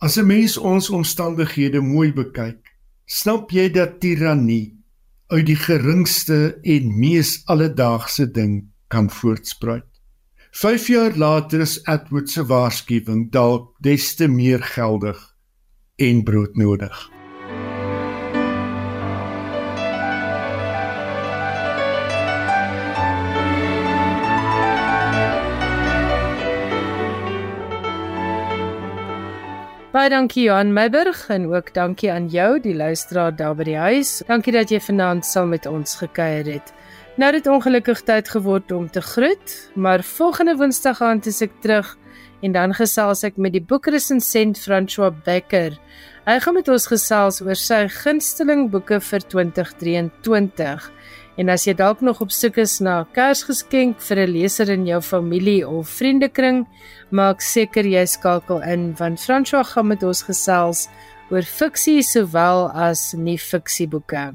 [0.00, 2.62] As 'n mens ons omstandighede mooi bekyk,
[3.06, 4.78] snap jy dat tirannie
[5.26, 9.90] uit die geringste en mees alledaagse ding kan voortspruit.
[10.50, 15.18] 5 jaar later is Edward se waarskuwing dalk des te meer geldig
[15.96, 17.17] en broodnodig.
[29.88, 34.18] Baie dankie Johan Meiburg en ook dankie aan jou die luisteraar daar by die huis.
[34.28, 36.74] Dankie dat jy vanaand saam met ons gekuier het.
[37.16, 41.94] Nou dit ongelukkig tyd geword om te groet, maar volgende Woensdag aand is ek terug
[42.44, 45.80] en dan gesels ek met die boekresensent François Becker.
[46.28, 50.90] Hy gaan met ons gesels oor sy gunsteling boeke vir 2023.
[51.38, 54.86] En as jy dalk nog op soek is na 'n Kersgeskenk vir 'n leser in
[54.86, 56.66] jou familie of vriendekring,
[57.10, 60.88] maak seker jy skakel in want François gaan met ons gesels
[61.30, 64.34] oor fiksie sowel as nie fiksieboeke.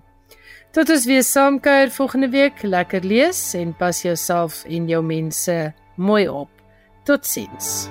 [0.71, 6.27] Tot ons weer saamkuier volgende week, lekker lees en pas jouself en jou mense mooi
[6.27, 6.49] op.
[7.03, 7.89] Totsiens.